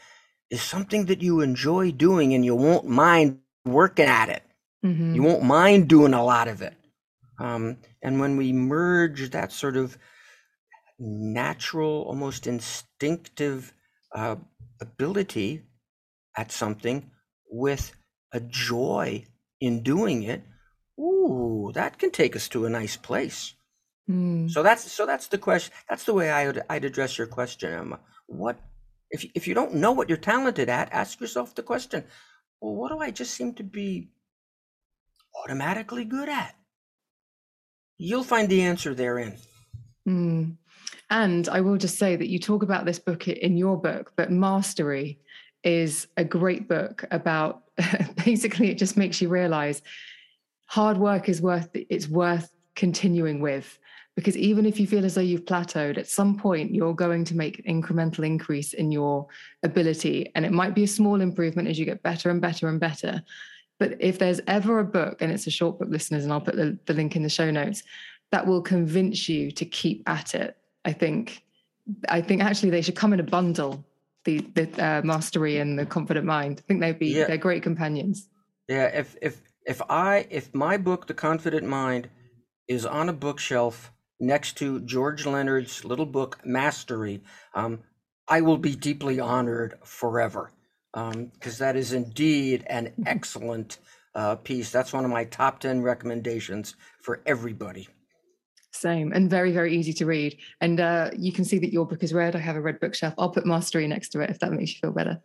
[0.49, 4.43] is something that you enjoy doing and you won't mind working at it.
[4.85, 5.15] Mm-hmm.
[5.15, 6.73] You won't mind doing a lot of it.
[7.39, 9.97] Um, and when we merge that sort of
[10.99, 13.73] natural, almost instinctive
[14.13, 14.35] uh,
[14.79, 15.63] ability
[16.37, 17.11] at something
[17.49, 17.93] with
[18.35, 19.25] a joy
[19.61, 20.43] in doing it,
[20.99, 23.53] ooh, that can take us to a nice place.
[24.09, 24.51] Mm.
[24.51, 25.73] So that's so that's the question.
[25.89, 27.99] That's the way I would I'd address your question, Emma.
[28.27, 28.59] What
[29.09, 30.91] if if you don't know what you're talented at?
[30.91, 32.03] Ask yourself the question.
[32.61, 34.09] Well, what do I just seem to be
[35.43, 36.55] automatically good at?
[37.97, 39.37] You'll find the answer therein.
[40.07, 40.57] Mm.
[41.09, 44.31] And I will just say that you talk about this book in your book, but
[44.31, 45.19] Mastery
[45.65, 47.63] is a great book about
[48.25, 49.81] basically it just makes you realize
[50.67, 53.79] hard work is worth it's worth continuing with.
[54.15, 57.35] Because even if you feel as though you've plateaued at some point you're going to
[57.35, 59.27] make an incremental increase in your
[59.63, 60.31] ability.
[60.35, 63.21] And it might be a small improvement as you get better and better and better.
[63.77, 66.55] But if there's ever a book and it's a short book listeners and i'll put
[66.55, 67.83] the, the link in the show notes
[68.31, 71.41] that will convince you to keep at it i think.
[72.09, 73.85] I think actually they should come in a bundle
[74.25, 77.25] the the uh, mastery and the confident mind i think they'd be yeah.
[77.25, 78.29] they're great companions
[78.67, 82.09] yeah if if if i if my book the confident mind
[82.67, 87.21] is on a bookshelf next to George Leonard's little book, Mastery,
[87.53, 87.79] um,
[88.27, 90.51] I will be deeply honored forever
[90.93, 93.77] because um, that is indeed an excellent
[94.15, 94.71] uh, piece.
[94.71, 97.87] That's one of my top 10 recommendations for everybody.
[98.75, 100.35] Same and very, very easy to red.
[100.61, 102.35] And uh, you can see that your book is read.
[102.35, 103.13] I have a red bookshelf.
[103.17, 105.21] I'll put Mastery next to it if that makes you feel better.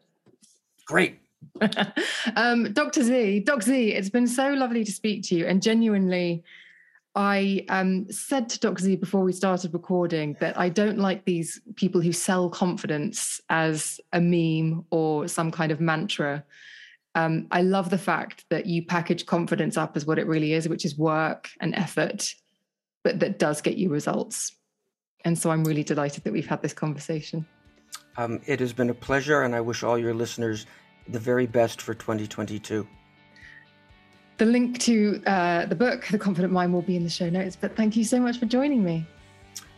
[0.86, 1.18] Great.
[2.36, 3.02] um, Dr.
[3.02, 6.44] Z, Doc Z, it's been so lovely to speak to you and genuinely
[7.14, 11.60] I um, said to Doc Z before we started recording that I don't like these
[11.74, 16.44] people who sell confidence as a meme or some kind of mantra.
[17.16, 20.68] Um, I love the fact that you package confidence up as what it really is,
[20.68, 22.32] which is work and effort,
[23.02, 24.56] but that does get you results.
[25.24, 27.46] And so I'm really delighted that we've had this conversation.
[28.16, 30.66] Um, it has been a pleasure, and I wish all your listeners
[31.08, 32.86] the very best for 2022.
[34.38, 37.56] The link to uh, the book, The Confident Mind, will be in the show notes.
[37.56, 39.06] But thank you so much for joining me.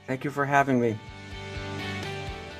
[0.07, 0.99] Thank you for having me.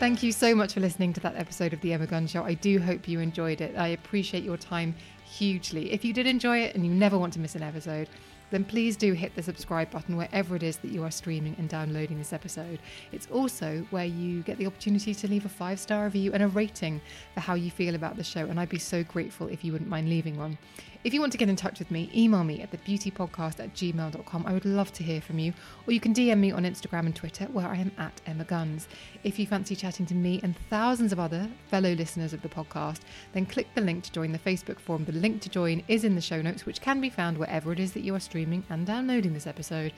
[0.01, 2.43] Thank you so much for listening to that episode of The Emma Guns Show.
[2.43, 3.77] I do hope you enjoyed it.
[3.77, 5.93] I appreciate your time hugely.
[5.93, 8.09] If you did enjoy it and you never want to miss an episode,
[8.53, 11.69] then please do hit the subscribe button wherever it is that you are streaming and
[11.69, 12.79] downloading this episode.
[13.11, 16.49] It's also where you get the opportunity to leave a five star review and a
[16.49, 17.01] rating
[17.35, 19.91] for how you feel about the show, and I'd be so grateful if you wouldn't
[19.91, 20.59] mind leaving one.
[21.05, 24.47] If you want to get in touch with me, email me at thebeautypodcast at gmail.com.
[24.47, 25.53] I would love to hear from you.
[25.85, 28.87] Or you can DM me on Instagram and Twitter, where I am at Emma Guns.
[29.25, 33.01] If you fancy chatting to me and thousands of other fellow listeners of the podcast,
[33.33, 35.05] then click the link to join the Facebook forum.
[35.05, 37.81] The link to join is in the show notes, which can be found wherever it
[37.81, 39.93] is that you are streaming and downloading this episode.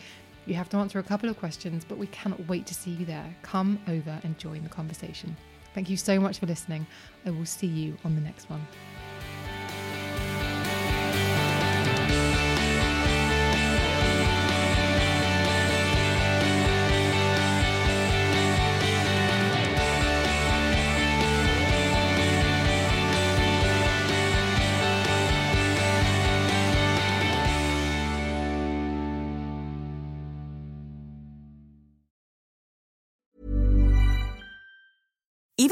[0.47, 3.05] You have to answer a couple of questions, but we cannot wait to see you
[3.05, 3.37] there.
[3.43, 5.37] Come over and join the conversation.
[5.75, 6.87] Thank you so much for listening.
[7.27, 8.67] I will see you on the next one.